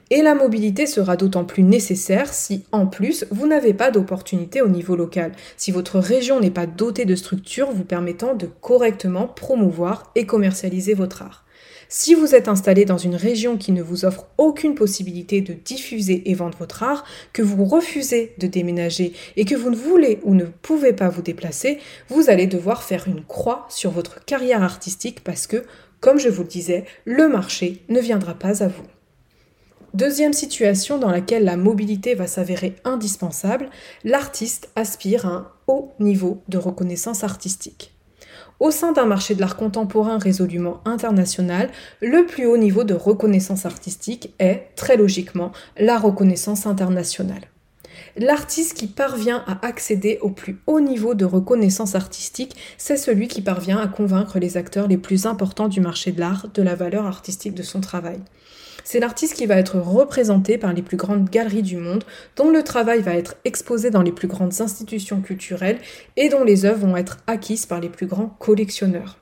Et 0.09 0.23
la 0.23 0.33
mobilité 0.33 0.87
sera 0.87 1.17
d'autant 1.17 1.45
plus 1.45 1.61
nécessaire 1.61 2.33
si, 2.33 2.63
en 2.71 2.87
plus, 2.87 3.27
vous 3.29 3.45
n'avez 3.45 3.75
pas 3.75 3.91
d'opportunité 3.91 4.63
au 4.63 4.69
niveau 4.69 4.95
local, 4.95 5.33
si 5.55 5.71
votre 5.71 5.99
région 5.99 6.39
n'est 6.39 6.49
pas 6.49 6.65
dotée 6.65 7.05
de 7.05 7.13
structures 7.13 7.69
vous 7.69 7.83
permettant 7.83 8.33
de 8.33 8.47
correctement 8.47 9.27
promouvoir 9.27 10.11
et 10.15 10.25
commercialiser 10.25 10.95
votre 10.95 11.21
art. 11.21 11.45
Si 11.91 12.13
vous 12.13 12.35
êtes 12.35 12.47
installé 12.47 12.85
dans 12.85 12.99
une 12.99 13.15
région 13.15 13.57
qui 13.57 13.71
ne 13.71 13.81
vous 13.81 14.05
offre 14.05 14.27
aucune 14.37 14.75
possibilité 14.75 15.41
de 15.41 15.53
diffuser 15.53 16.29
et 16.29 16.35
vendre 16.35 16.55
votre 16.59 16.83
art, 16.83 17.03
que 17.33 17.41
vous 17.41 17.65
refusez 17.65 18.35
de 18.37 18.45
déménager 18.45 19.13
et 19.37 19.43
que 19.43 19.55
vous 19.55 19.71
ne 19.71 19.75
voulez 19.75 20.19
ou 20.21 20.35
ne 20.35 20.45
pouvez 20.45 20.93
pas 20.93 21.09
vous 21.09 21.23
déplacer, 21.23 21.79
vous 22.07 22.29
allez 22.29 22.45
devoir 22.45 22.83
faire 22.83 23.07
une 23.07 23.25
croix 23.25 23.65
sur 23.69 23.89
votre 23.89 24.23
carrière 24.23 24.61
artistique 24.61 25.23
parce 25.23 25.47
que, 25.47 25.63
comme 25.99 26.19
je 26.19 26.29
vous 26.29 26.43
le 26.43 26.47
disais, 26.47 26.85
le 27.05 27.27
marché 27.27 27.81
ne 27.89 27.99
viendra 27.99 28.35
pas 28.35 28.61
à 28.63 28.67
vous. 28.67 28.85
Deuxième 29.95 30.33
situation 30.33 30.99
dans 30.99 31.09
laquelle 31.09 31.43
la 31.43 31.57
mobilité 31.57 32.13
va 32.13 32.27
s'avérer 32.27 32.75
indispensable, 32.83 33.67
l'artiste 34.03 34.69
aspire 34.75 35.25
à 35.25 35.29
un 35.29 35.51
haut 35.65 35.91
niveau 35.99 36.43
de 36.49 36.59
reconnaissance 36.59 37.23
artistique. 37.23 37.95
Au 38.59 38.71
sein 38.71 38.91
d'un 38.91 39.05
marché 39.05 39.35
de 39.35 39.41
l'art 39.41 39.55
contemporain 39.55 40.17
résolument 40.17 40.81
international, 40.85 41.69
le 42.01 42.25
plus 42.25 42.45
haut 42.45 42.57
niveau 42.57 42.83
de 42.83 42.93
reconnaissance 42.93 43.65
artistique 43.65 44.33
est, 44.39 44.69
très 44.75 44.97
logiquement, 44.97 45.51
la 45.77 45.97
reconnaissance 45.97 46.65
internationale. 46.65 47.48
L'artiste 48.21 48.73
qui 48.73 48.87
parvient 48.87 49.45
à 49.47 49.65
accéder 49.65 50.19
au 50.21 50.29
plus 50.29 50.59
haut 50.67 50.81
niveau 50.81 51.13
de 51.13 51.23
reconnaissance 51.23 51.95
artistique, 51.95 52.53
c'est 52.77 52.97
celui 52.97 53.29
qui 53.29 53.41
parvient 53.41 53.77
à 53.77 53.87
convaincre 53.87 54.39
les 54.39 54.57
acteurs 54.57 54.89
les 54.89 54.97
plus 54.97 55.25
importants 55.25 55.69
du 55.69 55.79
marché 55.79 56.11
de 56.11 56.19
l'art 56.19 56.47
de 56.53 56.61
la 56.61 56.75
valeur 56.75 57.05
artistique 57.05 57.53
de 57.53 57.63
son 57.63 57.79
travail. 57.79 58.19
C'est 58.83 58.99
l'artiste 58.99 59.35
qui 59.35 59.45
va 59.45 59.55
être 59.55 59.79
représenté 59.79 60.57
par 60.57 60.73
les 60.73 60.81
plus 60.81 60.97
grandes 60.97 61.29
galeries 61.29 61.63
du 61.63 61.77
monde, 61.77 62.03
dont 62.35 62.49
le 62.49 62.61
travail 62.61 63.01
va 63.01 63.13
être 63.13 63.37
exposé 63.45 63.89
dans 63.89 64.01
les 64.01 64.11
plus 64.11 64.27
grandes 64.27 64.59
institutions 64.59 65.21
culturelles 65.21 65.79
et 66.17 66.27
dont 66.27 66.43
les 66.43 66.65
œuvres 66.65 66.87
vont 66.87 66.97
être 66.97 67.19
acquises 67.25 67.65
par 67.65 67.79
les 67.79 67.89
plus 67.89 68.07
grands 68.07 68.35
collectionneurs. 68.39 69.17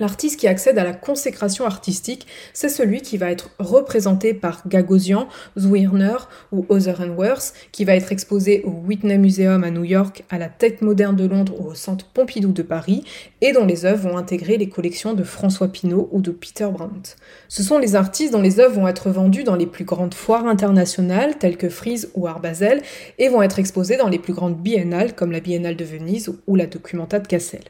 L'artiste 0.00 0.38
qui 0.38 0.46
accède 0.46 0.78
à 0.78 0.84
la 0.84 0.92
consécration 0.92 1.66
artistique, 1.66 2.26
c'est 2.52 2.68
celui 2.68 3.00
qui 3.00 3.16
va 3.16 3.32
être 3.32 3.50
représenté 3.58 4.32
par 4.32 4.62
Gagosian, 4.68 5.28
Zwirner 5.58 6.16
ou 6.52 6.64
Other 6.68 7.00
and 7.00 7.16
Worse, 7.16 7.52
qui 7.72 7.84
va 7.84 7.96
être 7.96 8.12
exposé 8.12 8.62
au 8.64 8.70
Whitney 8.70 9.18
Museum 9.18 9.64
à 9.64 9.70
New 9.70 9.82
York, 9.82 10.24
à 10.30 10.38
la 10.38 10.48
Tête 10.48 10.82
moderne 10.82 11.16
de 11.16 11.26
Londres 11.26 11.54
ou 11.58 11.66
au 11.70 11.74
Centre 11.74 12.06
Pompidou 12.06 12.52
de 12.52 12.62
Paris, 12.62 13.02
et 13.40 13.52
dont 13.52 13.66
les 13.66 13.84
œuvres 13.84 14.08
vont 14.08 14.16
intégrer 14.16 14.56
les 14.56 14.68
collections 14.68 15.14
de 15.14 15.24
François 15.24 15.68
Pinault 15.68 16.08
ou 16.12 16.20
de 16.20 16.30
Peter 16.30 16.68
Brandt. 16.70 17.16
Ce 17.48 17.64
sont 17.64 17.78
les 17.78 17.96
artistes 17.96 18.32
dont 18.32 18.42
les 18.42 18.60
œuvres 18.60 18.76
vont 18.76 18.88
être 18.88 19.10
vendues 19.10 19.44
dans 19.44 19.56
les 19.56 19.66
plus 19.66 19.84
grandes 19.84 20.14
foires 20.14 20.46
internationales, 20.46 21.38
telles 21.38 21.56
que 21.56 21.68
Frise 21.68 22.10
ou 22.14 22.28
Art 22.28 22.40
Basel, 22.40 22.82
et 23.18 23.28
vont 23.28 23.42
être 23.42 23.58
exposées 23.58 23.96
dans 23.96 24.08
les 24.08 24.18
plus 24.18 24.32
grandes 24.32 24.58
biennales, 24.58 25.16
comme 25.16 25.32
la 25.32 25.40
Biennale 25.40 25.76
de 25.76 25.84
Venise 25.84 26.32
ou 26.46 26.54
la 26.54 26.66
Documenta 26.66 27.18
de 27.18 27.26
Cassel. 27.26 27.62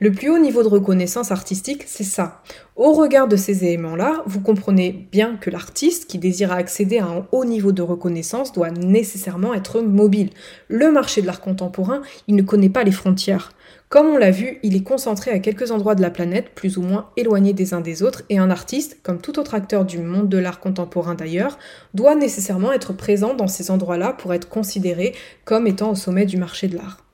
Le 0.00 0.12
plus 0.12 0.30
haut 0.30 0.38
niveau 0.38 0.62
de 0.62 0.68
reconnaissance 0.68 1.30
artistique, 1.30 1.84
c'est 1.86 2.04
ça. 2.04 2.42
Au 2.76 2.92
regard 2.92 3.28
de 3.28 3.36
ces 3.36 3.64
éléments-là, 3.64 4.22
vous 4.26 4.40
comprenez 4.40 5.08
bien 5.10 5.36
que 5.36 5.50
l'artiste 5.50 6.08
qui 6.08 6.18
désire 6.18 6.52
accéder 6.52 6.98
à 6.98 7.06
un 7.06 7.26
haut 7.32 7.44
niveau 7.44 7.72
de 7.72 7.82
reconnaissance 7.82 8.52
doit 8.52 8.70
nécessairement 8.70 9.54
être 9.54 9.80
mobile. 9.80 10.30
Le 10.68 10.92
marché 10.92 11.20
de 11.20 11.26
l'art 11.26 11.40
contemporain, 11.40 12.02
il 12.28 12.36
ne 12.36 12.42
connaît 12.42 12.68
pas 12.68 12.84
les 12.84 12.92
frontières. 12.92 13.52
Comme 13.88 14.06
on 14.06 14.18
l'a 14.18 14.30
vu, 14.30 14.58
il 14.62 14.76
est 14.76 14.82
concentré 14.82 15.30
à 15.30 15.38
quelques 15.38 15.70
endroits 15.70 15.94
de 15.94 16.02
la 16.02 16.10
planète, 16.10 16.50
plus 16.54 16.76
ou 16.76 16.82
moins 16.82 17.10
éloignés 17.16 17.54
des 17.54 17.74
uns 17.74 17.80
des 17.80 18.02
autres, 18.02 18.22
et 18.28 18.38
un 18.38 18.50
artiste, 18.50 18.98
comme 19.02 19.20
tout 19.20 19.38
autre 19.38 19.54
acteur 19.54 19.84
du 19.84 19.98
monde 19.98 20.28
de 20.28 20.38
l'art 20.38 20.60
contemporain 20.60 21.14
d'ailleurs, 21.14 21.58
doit 21.94 22.14
nécessairement 22.14 22.72
être 22.72 22.92
présent 22.92 23.34
dans 23.34 23.48
ces 23.48 23.70
endroits-là 23.70 24.12
pour 24.12 24.34
être 24.34 24.48
considéré 24.48 25.14
comme 25.44 25.66
étant 25.66 25.90
au 25.90 25.94
sommet 25.94 26.26
du 26.26 26.36
marché 26.36 26.68
de 26.68 26.76
l'art. 26.76 27.07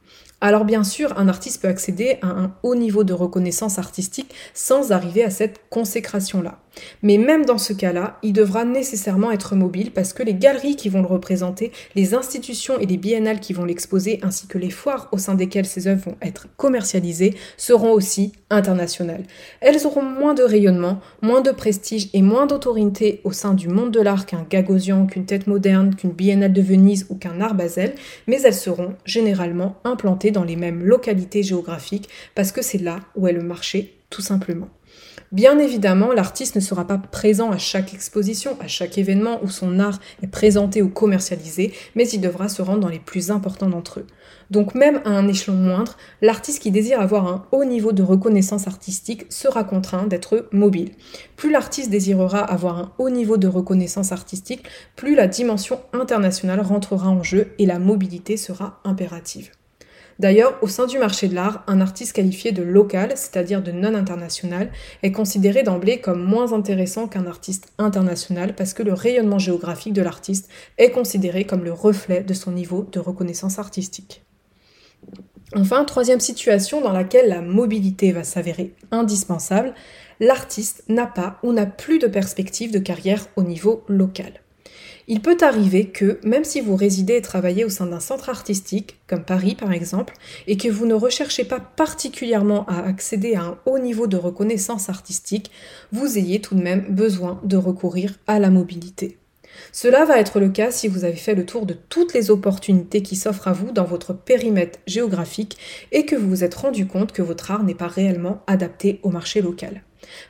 Alors 0.44 0.66
bien 0.66 0.85
sûr, 0.85 1.18
un 1.18 1.28
artiste 1.28 1.62
peut 1.62 1.68
accéder 1.68 2.18
à 2.20 2.26
un 2.26 2.52
haut 2.62 2.74
niveau 2.74 3.02
de 3.02 3.14
reconnaissance 3.14 3.78
artistique 3.78 4.35
sans 4.52 4.92
arriver 4.92 5.24
à 5.24 5.30
cette 5.30 5.59
consécration-là. 5.70 6.59
Mais 7.02 7.18
même 7.18 7.44
dans 7.44 7.57
ce 7.57 7.72
cas-là, 7.72 8.18
il 8.22 8.33
devra 8.33 8.64
nécessairement 8.64 9.30
être 9.30 9.54
mobile 9.54 9.90
parce 9.92 10.12
que 10.12 10.22
les 10.22 10.35
galeries 10.35 10.76
qui 10.76 10.88
vont 10.88 11.00
le 11.00 11.07
représenter, 11.07 11.72
les 11.94 12.14
institutions 12.14 12.78
et 12.78 12.85
les 12.85 12.96
biennales 12.96 13.40
qui 13.40 13.52
vont 13.52 13.64
l'exposer, 13.64 14.20
ainsi 14.22 14.46
que 14.46 14.59
les 14.59 14.70
foires 14.70 15.09
au 15.12 15.18
sein 15.18 15.35
desquelles 15.35 15.66
ses 15.66 15.87
œuvres 15.87 16.11
vont 16.11 16.16
être 16.20 16.46
commercialisées, 16.57 17.35
seront 17.57 17.92
aussi 17.92 18.33
internationales. 18.50 19.24
Elles 19.61 19.87
auront 19.87 20.02
moins 20.02 20.35
de 20.35 20.42
rayonnement, 20.42 21.00
moins 21.22 21.40
de 21.40 21.52
prestige 21.52 22.09
et 22.12 22.22
moins 22.22 22.46
d'autorité 22.46 23.20
au 23.24 23.33
sein 23.33 23.54
du 23.54 23.68
monde 23.68 23.90
de 23.90 24.00
l'art 24.00 24.26
qu'un 24.26 24.46
Gagosian, 24.48 25.07
qu'une 25.07 25.26
tête 25.26 25.46
moderne, 25.46 25.94
qu'une 25.94 26.12
biennale 26.12 26.52
de 26.52 26.62
Venise 26.62 27.07
ou 27.09 27.14
qu'un 27.14 27.40
art 27.40 27.54
Basel, 27.54 27.94
mais 28.26 28.42
elles 28.42 28.54
seront 28.54 28.94
généralement 29.04 29.76
implantées 29.85 30.33
dans 30.34 30.44
les 30.44 30.56
mêmes 30.56 30.84
localités 30.84 31.42
géographiques 31.42 32.10
parce 32.34 32.52
que 32.52 32.60
c'est 32.60 32.78
là 32.78 33.00
où 33.16 33.26
est 33.26 33.32
le 33.32 33.42
marché, 33.42 33.96
tout 34.10 34.20
simplement. 34.20 34.68
Bien 35.32 35.58
évidemment, 35.58 36.12
l'artiste 36.12 36.54
ne 36.54 36.60
sera 36.60 36.86
pas 36.86 36.98
présent 36.98 37.50
à 37.50 37.58
chaque 37.58 37.92
exposition, 37.92 38.56
à 38.60 38.68
chaque 38.68 38.98
événement 38.98 39.40
où 39.42 39.48
son 39.48 39.80
art 39.80 39.98
est 40.22 40.28
présenté 40.28 40.80
ou 40.80 40.88
commercialisé, 40.88 41.72
mais 41.96 42.08
il 42.08 42.20
devra 42.20 42.48
se 42.48 42.62
rendre 42.62 42.80
dans 42.80 42.88
les 42.88 43.00
plus 43.00 43.32
importants 43.32 43.68
d'entre 43.68 44.00
eux. 44.00 44.06
Donc 44.50 44.76
même 44.76 45.00
à 45.04 45.10
un 45.10 45.26
échelon 45.26 45.56
moindre, 45.56 45.96
l'artiste 46.22 46.62
qui 46.62 46.70
désire 46.70 47.00
avoir 47.00 47.26
un 47.26 47.46
haut 47.50 47.64
niveau 47.64 47.90
de 47.90 48.04
reconnaissance 48.04 48.68
artistique 48.68 49.26
sera 49.28 49.64
contraint 49.64 50.06
d'être 50.06 50.48
mobile. 50.52 50.92
Plus 51.34 51.50
l'artiste 51.50 51.90
désirera 51.90 52.38
avoir 52.38 52.78
un 52.78 52.92
haut 52.98 53.10
niveau 53.10 53.36
de 53.36 53.48
reconnaissance 53.48 54.12
artistique, 54.12 54.62
plus 54.94 55.16
la 55.16 55.26
dimension 55.26 55.80
internationale 55.92 56.60
rentrera 56.60 57.08
en 57.08 57.24
jeu 57.24 57.54
et 57.58 57.66
la 57.66 57.80
mobilité 57.80 58.36
sera 58.36 58.80
impérative. 58.84 59.50
D'ailleurs, 60.18 60.59
au 60.62 60.68
sein 60.68 60.87
du 60.87 60.98
marché 60.98 61.29
de 61.29 61.35
l'art, 61.35 61.64
un 61.66 61.81
artiste 61.81 62.12
qualifié 62.12 62.53
de 62.53 62.62
local, 62.62 63.12
c'est-à-dire 63.16 63.62
de 63.62 63.72
non 63.72 63.94
international, 63.94 64.70
est 65.03 65.12
considéré 65.12 65.62
d'emblée 65.62 66.00
comme 66.00 66.22
moins 66.22 66.53
intéressant 66.53 67.09
qu'un 67.09 67.27
artiste 67.27 67.72
international 67.79 68.55
parce 68.55 68.74
que 68.74 68.83
le 68.83 68.92
rayonnement 68.92 69.38
géographique 69.38 69.92
de 69.92 70.03
l'artiste 70.03 70.48
est 70.79 70.90
considéré 70.90 71.44
comme 71.44 71.64
le 71.64 71.72
reflet 71.72 72.22
de 72.22 72.35
son 72.35 72.53
niveau 72.53 72.87
de 72.92 73.00
reconnaissance 73.00 73.59
artistique. 73.59 74.22
Enfin, 75.57 75.85
troisième 75.85 76.20
situation 76.20 76.81
dans 76.81 76.92
laquelle 76.92 77.29
la 77.29 77.40
mobilité 77.40 78.12
va 78.12 78.24
s'avérer 78.24 78.74
indispensable, 78.90 79.74
l'artiste 80.20 80.85
n'a 80.88 81.07
pas 81.07 81.38
ou 81.42 81.53
n'a 81.53 81.66
plus 81.66 81.98
de 81.98 82.07
perspective 82.07 82.72
de 82.72 82.79
carrière 82.79 83.27
au 83.37 83.42
niveau 83.42 83.85
local. 83.88 84.43
Il 85.06 85.20
peut 85.20 85.36
arriver 85.42 85.86
que, 85.86 86.18
même 86.24 86.44
si 86.44 86.60
vous 86.60 86.76
résidez 86.76 87.16
et 87.16 87.22
travaillez 87.22 87.64
au 87.64 87.68
sein 87.68 87.86
d'un 87.86 88.00
centre 88.00 88.30
artistique, 88.30 88.96
comme 89.06 89.24
Paris 89.24 89.54
par 89.54 89.72
exemple, 89.72 90.14
et 90.46 90.56
que 90.56 90.68
vous 90.68 90.86
ne 90.86 90.94
recherchez 90.94 91.44
pas 91.44 91.60
particulièrement 91.60 92.64
à 92.66 92.86
accéder 92.86 93.34
à 93.34 93.42
un 93.42 93.58
haut 93.66 93.78
niveau 93.78 94.06
de 94.06 94.16
reconnaissance 94.16 94.88
artistique, 94.88 95.50
vous 95.92 96.18
ayez 96.18 96.40
tout 96.40 96.54
de 96.54 96.62
même 96.62 96.86
besoin 96.88 97.40
de 97.44 97.56
recourir 97.56 98.14
à 98.26 98.38
la 98.38 98.50
mobilité. 98.50 99.18
Cela 99.72 100.04
va 100.04 100.18
être 100.18 100.40
le 100.40 100.48
cas 100.48 100.70
si 100.70 100.88
vous 100.88 101.04
avez 101.04 101.16
fait 101.16 101.34
le 101.34 101.46
tour 101.46 101.66
de 101.66 101.74
toutes 101.74 102.14
les 102.14 102.30
opportunités 102.30 103.02
qui 103.02 103.16
s'offrent 103.16 103.48
à 103.48 103.52
vous 103.52 103.72
dans 103.72 103.84
votre 103.84 104.12
périmètre 104.12 104.78
géographique 104.86 105.58
et 105.92 106.06
que 106.06 106.16
vous 106.16 106.28
vous 106.28 106.44
êtes 106.44 106.54
rendu 106.54 106.86
compte 106.86 107.12
que 107.12 107.22
votre 107.22 107.50
art 107.50 107.62
n'est 107.62 107.74
pas 107.74 107.88
réellement 107.88 108.42
adapté 108.46 109.00
au 109.02 109.10
marché 109.10 109.40
local. 109.40 109.82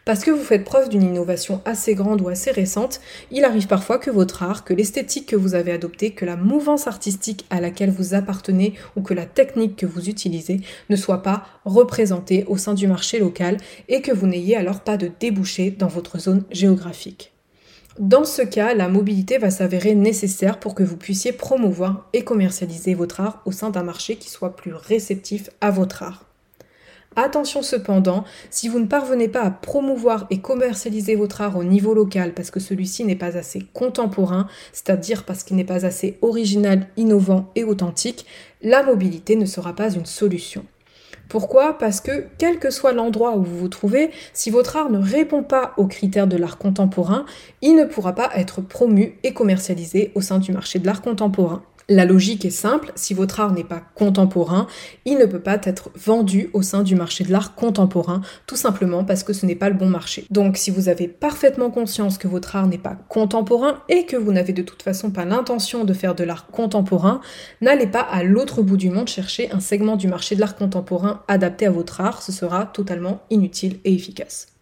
Parce 0.05 0.25
que 0.25 0.31
vous 0.31 0.43
faites 0.43 0.65
preuve 0.65 0.89
d'une 0.89 1.03
innovation 1.03 1.61
assez 1.65 1.95
grande 1.95 2.21
ou 2.21 2.29
assez 2.29 2.51
récente, 2.51 3.01
il 3.31 3.45
arrive 3.45 3.67
parfois 3.67 3.99
que 3.99 4.11
votre 4.11 4.43
art, 4.43 4.65
que 4.65 4.75
l'esthétique 4.75 5.27
que 5.27 5.37
vous 5.37 5.55
avez 5.55 5.73
adoptée, 5.73 6.11
que 6.11 6.25
la 6.25 6.37
mouvance 6.37 6.87
artistique 6.87 7.47
à 7.51 7.61
laquelle 7.61 7.91
vous 7.91 8.15
appartenez 8.15 8.75
ou 8.97 9.03
que 9.03 9.15
la 9.15 9.27
technique 9.27 9.77
que 9.77 9.87
vous 9.87 10.09
utilisez 10.09 10.61
ne 10.91 10.97
soit 10.97 11.23
pas 11.23 11.45
représentée 11.65 12.45
au 12.49 12.57
sein 12.57 12.75
du 12.75 12.87
marché 12.87 13.19
local 13.19 13.57
et 13.89 14.01
que 14.01 14.13
vous 14.13 14.27
n'ayez 14.27 14.57
alors 14.57 14.81
pas 14.81 14.97
de 14.97 15.11
débouché 15.21 15.71
dans 15.71 15.89
votre 15.89 16.19
zone 16.19 16.45
géographique. 16.51 17.33
Dans 18.01 18.25
ce 18.25 18.43
cas, 18.43 18.75
la 18.75 18.89
mobilité 18.89 19.39
va 19.39 19.51
s'avérer 19.51 19.95
nécessaire 19.95 20.59
pour 20.59 20.75
que 20.75 20.83
vous 20.83 20.97
puissiez 20.97 21.31
promouvoir 21.33 22.09
et 22.13 22.25
commercialiser 22.25 22.95
votre 22.95 23.21
art 23.21 23.41
au 23.45 23.53
sein 23.53 23.71
d'un 23.71 23.85
marché 23.85 24.17
qui 24.17 24.31
soit 24.31 24.57
plus 24.57 24.75
réceptif 24.75 25.49
à 25.61 25.71
votre 25.71 26.03
art. 26.03 26.24
Attention 27.17 27.63
cependant, 27.63 28.25
si 28.51 28.69
vous 28.69 28.81
ne 28.81 28.87
parvenez 28.87 29.29
pas 29.29 29.43
à 29.43 29.51
promouvoir 29.51 30.27
et 30.31 30.41
commercialiser 30.41 31.15
votre 31.15 31.43
art 31.43 31.57
au 31.57 31.63
niveau 31.63 31.95
local 31.95 32.35
parce 32.35 32.51
que 32.51 32.59
celui-ci 32.59 33.05
n'est 33.05 33.15
pas 33.15 33.37
assez 33.37 33.61
contemporain, 33.73 34.49
c'est-à-dire 34.73 35.25
parce 35.25 35.45
qu'il 35.45 35.57
n'est 35.57 35.65
pas 35.65 35.87
assez 35.87 36.19
original, 36.23 36.89
innovant 36.97 37.51
et 37.55 37.63
authentique, 37.63 38.27
la 38.63 38.83
mobilité 38.83 39.37
ne 39.37 39.47
sera 39.47 39.75
pas 39.75 39.93
une 39.93 40.07
solution. 40.07 40.65
Pourquoi? 41.29 41.79
Parce 41.79 42.01
que 42.01 42.27
quel 42.39 42.59
que 42.59 42.71
soit 42.71 42.93
l'endroit 42.93 43.37
où 43.37 43.43
vous 43.43 43.59
vous 43.59 43.69
trouvez, 43.69 44.11
si 44.33 44.51
votre 44.51 44.77
art 44.77 44.91
ne 44.91 44.99
répond 44.99 45.43
pas 45.43 45.73
aux 45.77 45.87
critères 45.87 46.27
de 46.27 46.37
l'art 46.37 46.59
contemporain, 46.59 47.25
il 47.63 47.77
ne 47.77 47.85
pourra 47.85 48.15
pas 48.15 48.31
être 48.35 48.61
promu 48.61 49.19
et 49.23 49.33
commercialisé 49.33 50.13
au 50.15 50.21
sein 50.21 50.39
du 50.39 50.53
marché 50.53 50.79
de 50.79 50.87
l'art 50.87 51.01
contemporain. 51.03 51.63
La 51.91 52.07
logique 52.07 52.47
est 52.47 52.51
simple, 52.51 52.93
si 52.95 53.13
votre 53.13 53.41
art 53.41 53.53
n'est 53.53 53.63
pas 53.63 53.83
contemporain, 53.95 54.67
il 55.05 55.19
ne 55.19 55.27
peut 55.27 55.43
pas 55.43 55.59
être 55.65 55.91
vendu 55.95 56.49
au 56.55 56.63
sein 56.63 56.83
du 56.83 56.95
marché 56.95 57.25
de 57.25 57.31
l'art 57.31 57.55
contemporain, 57.55 58.23
tout 58.47 58.57
simplement 58.57 59.05
parce 59.05 59.23
que 59.23 59.35
ce 59.35 59.45
n'est 59.45 59.55
pas 59.55 59.69
le 59.69 59.75
bon 59.75 59.91
marché. 59.91 60.25
Donc 60.31 60.57
si 60.57 60.71
vous 60.71 60.89
avez 60.89 61.09
parfaitement 61.09 61.71
conscience 61.71 62.17
que 62.17 62.27
votre 62.27 62.57
art 62.57 62.69
n'est 62.69 62.79
pas 62.79 62.97
contemporain 63.11 63.83
et 63.91 64.07
que 64.07 64.17
vous 64.17 64.33
n'avez 64.33 64.55
de 64.55 64.63
toute 64.63 64.83
façon 64.83 65.11
pas 65.11 65.27
l'intention 65.27 65.85
de 65.85 65.93
faire 65.93 66.15
de 66.15 66.25
l'art 66.25 66.47
contemporain, 66.47 67.21
n'allez 67.61 67.87
pas 67.87 68.01
à 68.01 68.23
l'autre 68.23 68.63
bout 68.63 68.79
du 68.79 68.89
monde 68.89 69.09
chercher 69.09 69.53
un 69.53 69.61
segment 69.61 69.97
du 69.97 70.09
marché 70.09 70.37
de 70.37 70.41
l'art 70.41 70.57
contemporain 70.57 71.23
adapté 71.29 71.67
à 71.67 71.71
votre 71.71 72.01
art, 72.01 72.23
ce 72.23 72.33
sera 72.33 72.65
totalement 72.65 73.21
inutile 73.29 73.81
et 73.85 73.93
efficace. 73.93 74.54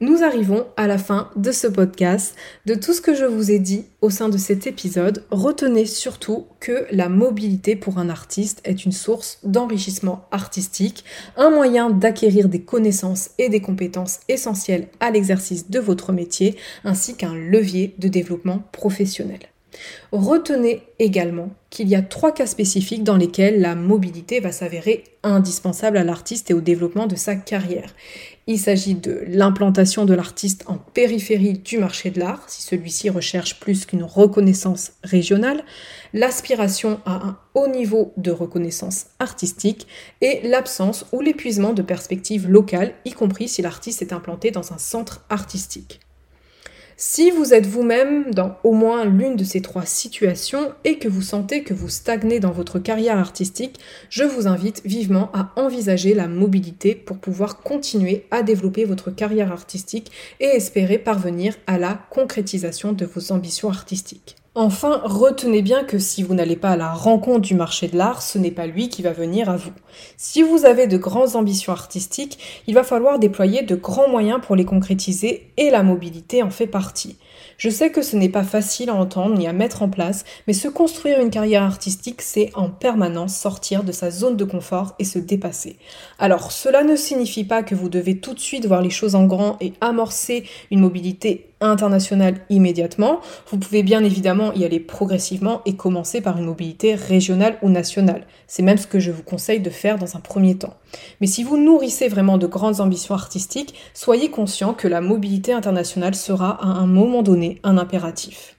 Nous 0.00 0.22
arrivons 0.22 0.66
à 0.76 0.86
la 0.86 0.98
fin 0.98 1.30
de 1.36 1.50
ce 1.52 1.66
podcast. 1.66 2.36
De 2.66 2.74
tout 2.74 2.92
ce 2.92 3.00
que 3.00 3.14
je 3.14 3.24
vous 3.24 3.50
ai 3.50 3.58
dit 3.58 3.86
au 4.02 4.10
sein 4.10 4.28
de 4.28 4.36
cet 4.36 4.66
épisode, 4.66 5.24
retenez 5.30 5.86
surtout 5.86 6.44
que 6.60 6.86
la 6.90 7.08
mobilité 7.08 7.76
pour 7.76 7.96
un 7.96 8.10
artiste 8.10 8.60
est 8.64 8.84
une 8.84 8.92
source 8.92 9.38
d'enrichissement 9.42 10.26
artistique, 10.32 11.02
un 11.38 11.48
moyen 11.48 11.88
d'acquérir 11.88 12.50
des 12.50 12.60
connaissances 12.60 13.30
et 13.38 13.48
des 13.48 13.62
compétences 13.62 14.20
essentielles 14.28 14.88
à 15.00 15.10
l'exercice 15.10 15.70
de 15.70 15.80
votre 15.80 16.12
métier, 16.12 16.56
ainsi 16.84 17.16
qu'un 17.16 17.34
levier 17.34 17.94
de 17.96 18.08
développement 18.08 18.64
professionnel. 18.72 19.40
Retenez 20.12 20.82
également 20.98 21.50
qu'il 21.70 21.88
y 21.88 21.94
a 21.94 22.02
trois 22.02 22.32
cas 22.32 22.46
spécifiques 22.46 23.04
dans 23.04 23.16
lesquels 23.16 23.60
la 23.60 23.74
mobilité 23.74 24.40
va 24.40 24.52
s'avérer 24.52 25.04
indispensable 25.22 25.98
à 25.98 26.04
l'artiste 26.04 26.50
et 26.50 26.54
au 26.54 26.60
développement 26.60 27.06
de 27.06 27.16
sa 27.16 27.34
carrière. 27.34 27.92
Il 28.46 28.58
s'agit 28.58 28.94
de 28.94 29.24
l'implantation 29.26 30.04
de 30.04 30.14
l'artiste 30.14 30.64
en 30.68 30.78
périphérie 30.78 31.58
du 31.58 31.78
marché 31.78 32.10
de 32.10 32.20
l'art, 32.20 32.44
si 32.48 32.62
celui-ci 32.62 33.10
recherche 33.10 33.58
plus 33.58 33.86
qu'une 33.86 34.04
reconnaissance 34.04 34.92
régionale, 35.02 35.64
l'aspiration 36.14 37.00
à 37.04 37.26
un 37.26 37.38
haut 37.54 37.66
niveau 37.66 38.12
de 38.16 38.30
reconnaissance 38.30 39.06
artistique 39.18 39.88
et 40.20 40.40
l'absence 40.44 41.06
ou 41.12 41.20
l'épuisement 41.20 41.72
de 41.72 41.82
perspectives 41.82 42.48
locales, 42.48 42.94
y 43.04 43.12
compris 43.12 43.48
si 43.48 43.62
l'artiste 43.62 44.00
est 44.00 44.12
implanté 44.12 44.52
dans 44.52 44.72
un 44.72 44.78
centre 44.78 45.24
artistique. 45.28 46.00
Si 46.98 47.30
vous 47.30 47.52
êtes 47.52 47.66
vous-même 47.66 48.32
dans 48.32 48.56
au 48.64 48.72
moins 48.72 49.04
l'une 49.04 49.36
de 49.36 49.44
ces 49.44 49.60
trois 49.60 49.84
situations 49.84 50.72
et 50.84 50.98
que 50.98 51.08
vous 51.08 51.20
sentez 51.20 51.62
que 51.62 51.74
vous 51.74 51.90
stagnez 51.90 52.40
dans 52.40 52.52
votre 52.52 52.78
carrière 52.78 53.18
artistique, 53.18 53.78
je 54.08 54.24
vous 54.24 54.46
invite 54.46 54.80
vivement 54.86 55.30
à 55.34 55.52
envisager 55.56 56.14
la 56.14 56.26
mobilité 56.26 56.94
pour 56.94 57.18
pouvoir 57.18 57.58
continuer 57.58 58.24
à 58.30 58.42
développer 58.42 58.86
votre 58.86 59.10
carrière 59.10 59.52
artistique 59.52 60.10
et 60.40 60.46
espérer 60.46 60.96
parvenir 60.96 61.54
à 61.66 61.76
la 61.76 62.00
concrétisation 62.08 62.94
de 62.94 63.04
vos 63.04 63.30
ambitions 63.30 63.68
artistiques. 63.68 64.36
Enfin, 64.58 65.02
retenez 65.04 65.60
bien 65.60 65.84
que 65.84 65.98
si 65.98 66.22
vous 66.22 66.32
n'allez 66.32 66.56
pas 66.56 66.70
à 66.70 66.76
la 66.78 66.90
rencontre 66.90 67.42
du 67.42 67.54
marché 67.54 67.88
de 67.88 67.96
l'art, 67.98 68.22
ce 68.22 68.38
n'est 68.38 68.50
pas 68.50 68.66
lui 68.66 68.88
qui 68.88 69.02
va 69.02 69.12
venir 69.12 69.50
à 69.50 69.56
vous. 69.58 69.72
Si 70.16 70.42
vous 70.42 70.64
avez 70.64 70.86
de 70.86 70.96
grandes 70.96 71.36
ambitions 71.36 71.74
artistiques, 71.74 72.62
il 72.66 72.72
va 72.72 72.82
falloir 72.82 73.18
déployer 73.18 73.64
de 73.64 73.74
grands 73.74 74.08
moyens 74.08 74.40
pour 74.40 74.56
les 74.56 74.64
concrétiser 74.64 75.52
et 75.58 75.68
la 75.68 75.82
mobilité 75.82 76.42
en 76.42 76.48
fait 76.48 76.66
partie. 76.66 77.18
Je 77.58 77.70
sais 77.70 77.90
que 77.90 78.02
ce 78.02 78.16
n'est 78.16 78.28
pas 78.28 78.42
facile 78.42 78.90
à 78.90 78.94
entendre 78.94 79.36
ni 79.36 79.46
à 79.46 79.52
mettre 79.52 79.82
en 79.82 79.88
place, 79.88 80.24
mais 80.46 80.52
se 80.52 80.68
construire 80.68 81.20
une 81.20 81.30
carrière 81.30 81.62
artistique, 81.62 82.22
c'est 82.22 82.50
en 82.54 82.68
permanence 82.68 83.34
sortir 83.36 83.84
de 83.84 83.92
sa 83.92 84.10
zone 84.10 84.36
de 84.36 84.44
confort 84.44 84.94
et 84.98 85.04
se 85.04 85.18
dépasser. 85.18 85.76
Alors, 86.18 86.52
cela 86.52 86.82
ne 86.82 86.96
signifie 86.96 87.44
pas 87.44 87.62
que 87.62 87.74
vous 87.74 87.88
devez 87.88 88.18
tout 88.18 88.34
de 88.34 88.40
suite 88.40 88.66
voir 88.66 88.82
les 88.82 88.90
choses 88.90 89.14
en 89.14 89.24
grand 89.24 89.56
et 89.60 89.72
amorcer 89.80 90.44
une 90.70 90.80
mobilité 90.80 91.46
internationale 91.60 92.36
immédiatement. 92.50 93.20
Vous 93.50 93.58
pouvez 93.58 93.82
bien 93.82 94.04
évidemment 94.04 94.52
y 94.52 94.64
aller 94.64 94.80
progressivement 94.80 95.62
et 95.64 95.74
commencer 95.74 96.20
par 96.20 96.38
une 96.38 96.44
mobilité 96.44 96.94
régionale 96.94 97.58
ou 97.62 97.70
nationale. 97.70 98.26
C'est 98.46 98.62
même 98.62 98.78
ce 98.78 98.86
que 98.86 98.98
je 98.98 99.10
vous 99.10 99.22
conseille 99.22 99.60
de 99.60 99.70
faire 99.70 99.98
dans 99.98 100.16
un 100.16 100.20
premier 100.20 100.56
temps. 100.56 100.74
Mais 101.20 101.26
si 101.26 101.42
vous 101.42 101.56
nourrissez 101.56 102.08
vraiment 102.08 102.38
de 102.38 102.46
grandes 102.46 102.80
ambitions 102.80 103.14
artistiques, 103.14 103.74
soyez 103.94 104.30
conscient 104.30 104.74
que 104.74 104.88
la 104.88 105.00
mobilité 105.00 105.52
internationale 105.52 106.14
sera 106.14 106.50
à 106.62 106.66
un 106.66 106.86
moment 106.86 107.22
donné 107.22 107.60
un 107.62 107.78
impératif. 107.78 108.56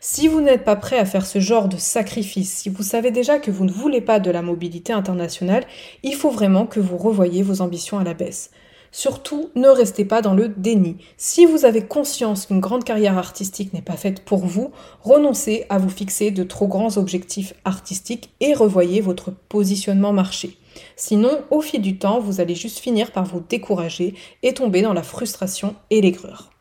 Si 0.00 0.28
vous 0.28 0.40
n'êtes 0.40 0.64
pas 0.64 0.76
prêt 0.76 0.98
à 0.98 1.04
faire 1.04 1.26
ce 1.26 1.38
genre 1.38 1.68
de 1.68 1.76
sacrifice, 1.76 2.52
si 2.52 2.68
vous 2.68 2.82
savez 2.82 3.10
déjà 3.10 3.38
que 3.38 3.50
vous 3.50 3.64
ne 3.64 3.70
voulez 3.70 4.00
pas 4.00 4.20
de 4.20 4.30
la 4.30 4.42
mobilité 4.42 4.92
internationale, 4.92 5.64
il 6.02 6.14
faut 6.14 6.30
vraiment 6.30 6.66
que 6.66 6.80
vous 6.80 6.96
revoyiez 6.96 7.42
vos 7.42 7.60
ambitions 7.60 7.98
à 7.98 8.04
la 8.04 8.14
baisse. 8.14 8.50
Surtout, 8.94 9.50
ne 9.54 9.68
restez 9.68 10.04
pas 10.04 10.20
dans 10.20 10.34
le 10.34 10.48
déni. 10.48 10.96
Si 11.16 11.46
vous 11.46 11.64
avez 11.64 11.82
conscience 11.82 12.44
qu'une 12.44 12.60
grande 12.60 12.84
carrière 12.84 13.16
artistique 13.16 13.72
n'est 13.72 13.80
pas 13.80 13.96
faite 13.96 14.22
pour 14.22 14.44
vous, 14.44 14.70
renoncez 15.00 15.64
à 15.70 15.78
vous 15.78 15.88
fixer 15.88 16.30
de 16.30 16.44
trop 16.44 16.66
grands 16.66 16.98
objectifs 16.98 17.54
artistiques 17.64 18.30
et 18.40 18.52
revoyez 18.52 19.00
votre 19.00 19.30
positionnement 19.30 20.12
marché. 20.12 20.58
Sinon, 20.96 21.42
au 21.50 21.60
fil 21.60 21.80
du 21.80 21.98
temps, 21.98 22.20
vous 22.20 22.40
allez 22.40 22.54
juste 22.54 22.78
finir 22.78 23.12
par 23.12 23.24
vous 23.24 23.42
décourager 23.48 24.14
et 24.42 24.54
tomber 24.54 24.82
dans 24.82 24.92
la 24.92 25.02
frustration 25.02 25.74
et 25.90 26.00
l'aigreur. 26.00 26.52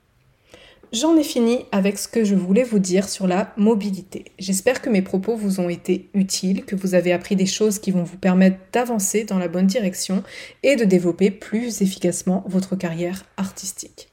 J'en 0.93 1.15
ai 1.15 1.23
fini 1.23 1.59
avec 1.71 1.97
ce 1.97 2.09
que 2.09 2.25
je 2.25 2.35
voulais 2.35 2.63
vous 2.63 2.79
dire 2.79 3.07
sur 3.07 3.25
la 3.25 3.53
mobilité. 3.55 4.25
J'espère 4.39 4.81
que 4.81 4.89
mes 4.89 5.01
propos 5.01 5.37
vous 5.37 5.61
ont 5.61 5.69
été 5.69 6.09
utiles, 6.13 6.65
que 6.65 6.75
vous 6.75 6.95
avez 6.95 7.13
appris 7.13 7.37
des 7.37 7.45
choses 7.45 7.79
qui 7.79 7.91
vont 7.91 8.03
vous 8.03 8.17
permettre 8.17 8.57
d'avancer 8.73 9.23
dans 9.23 9.39
la 9.39 9.47
bonne 9.47 9.67
direction 9.67 10.21
et 10.63 10.75
de 10.75 10.83
développer 10.83 11.31
plus 11.31 11.81
efficacement 11.81 12.43
votre 12.45 12.75
carrière 12.75 13.23
artistique. 13.37 14.10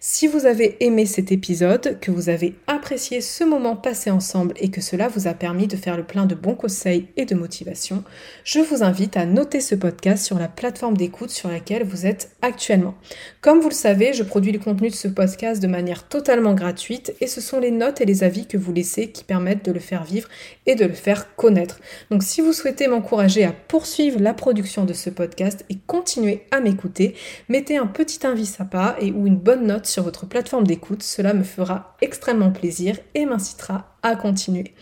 Si 0.00 0.28
vous 0.28 0.46
avez 0.46 0.76
aimé 0.78 1.06
cet 1.06 1.32
épisode, 1.32 1.98
que 2.00 2.12
vous 2.12 2.28
avez 2.28 2.54
apprécié 2.68 3.20
ce 3.20 3.42
moment 3.42 3.74
passé 3.74 4.12
ensemble 4.12 4.54
et 4.60 4.70
que 4.70 4.80
cela 4.80 5.08
vous 5.08 5.26
a 5.26 5.34
permis 5.34 5.66
de 5.66 5.74
faire 5.74 5.96
le 5.96 6.04
plein 6.04 6.24
de 6.24 6.36
bons 6.36 6.54
conseils 6.54 7.08
et 7.16 7.24
de 7.24 7.34
motivation, 7.34 8.04
je 8.44 8.60
vous 8.60 8.84
invite 8.84 9.16
à 9.16 9.26
noter 9.26 9.60
ce 9.60 9.74
podcast 9.74 10.24
sur 10.24 10.38
la 10.38 10.46
plateforme 10.46 10.96
d'écoute 10.96 11.30
sur 11.30 11.48
laquelle 11.48 11.82
vous 11.82 12.06
êtes 12.06 12.30
actuellement. 12.42 12.94
Comme 13.40 13.58
vous 13.58 13.70
le 13.70 13.74
savez, 13.74 14.12
je 14.12 14.22
produis 14.22 14.52
le 14.52 14.60
contenu 14.60 14.88
de 14.88 14.94
ce 14.94 15.08
podcast 15.08 15.60
de 15.60 15.66
manière 15.66 16.06
totalement 16.06 16.54
gratuite 16.54 17.16
et 17.20 17.26
ce 17.26 17.40
sont 17.40 17.58
les 17.58 17.72
notes 17.72 18.00
et 18.00 18.06
les 18.06 18.22
avis 18.22 18.46
que 18.46 18.56
vous 18.56 18.72
laissez 18.72 19.10
qui 19.10 19.24
permettent 19.24 19.64
de 19.64 19.72
le 19.72 19.80
faire 19.80 20.04
vivre 20.04 20.28
et 20.66 20.76
de 20.76 20.84
le 20.84 20.94
faire 20.94 21.34
connaître. 21.34 21.80
Donc 22.12 22.22
si 22.22 22.40
vous 22.40 22.52
souhaitez 22.52 22.86
m'encourager 22.86 23.42
à 23.42 23.52
poursuivre 23.52 24.20
la 24.20 24.32
production 24.32 24.84
de 24.84 24.92
ce 24.92 25.10
podcast 25.10 25.64
et 25.70 25.76
continuer 25.88 26.42
à 26.52 26.60
m'écouter, 26.60 27.16
mettez 27.48 27.78
un 27.78 27.88
petit 27.88 28.24
invis 28.24 28.46
sympa 28.46 28.96
et 29.00 29.10
ou 29.10 29.26
une 29.26 29.36
bonne 29.36 29.66
note 29.66 29.87
sur 29.88 30.02
votre 30.02 30.26
plateforme 30.26 30.66
d'écoute, 30.66 31.02
cela 31.02 31.34
me 31.34 31.44
fera 31.44 31.96
extrêmement 32.00 32.50
plaisir 32.50 32.98
et 33.14 33.26
m'incitera 33.26 33.96
à 34.02 34.16
continuer. 34.16 34.74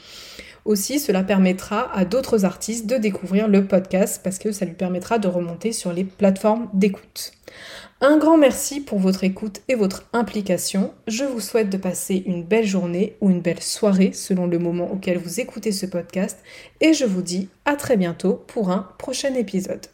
Aussi, 0.67 0.99
cela 0.99 1.23
permettra 1.23 1.93
à 1.97 2.05
d'autres 2.05 2.45
artistes 2.45 2.87
de 2.87 2.97
découvrir 2.97 3.47
le 3.47 3.67
podcast 3.67 4.21
parce 4.25 4.41
que 4.41 4.51
ça 4.51 4.65
lui 4.65 4.75
permettra 4.75 5.21
de 5.21 5.29
remonter 5.29 5.71
sur 5.73 5.93
les 5.93 6.03
plateformes 6.03 6.69
d'écoute. 6.75 7.33
Un 8.01 8.19
grand 8.19 8.37
merci 8.37 8.81
pour 8.81 8.99
votre 8.99 9.23
écoute 9.23 9.63
et 9.69 9.77
votre 9.77 10.05
implication. 10.13 10.93
Je 11.07 11.25
vous 11.25 11.41
souhaite 11.41 11.71
de 11.71 11.77
passer 11.77 12.25
une 12.27 12.43
belle 12.43 12.67
journée 12.67 13.17
ou 13.21 13.31
une 13.31 13.41
belle 13.41 13.63
soirée 13.63 14.13
selon 14.13 14.47
le 14.47 14.59
moment 14.59 14.91
auquel 14.91 15.19
vous 15.19 15.41
écoutez 15.41 15.71
ce 15.71 15.87
podcast 15.87 16.39
et 16.81 16.93
je 16.93 17.05
vous 17.05 17.23
dis 17.23 17.49
à 17.65 17.77
très 17.77 17.97
bientôt 17.97 18.45
pour 18.49 18.71
un 18.71 18.89
prochain 18.99 19.35
épisode. 19.35 19.87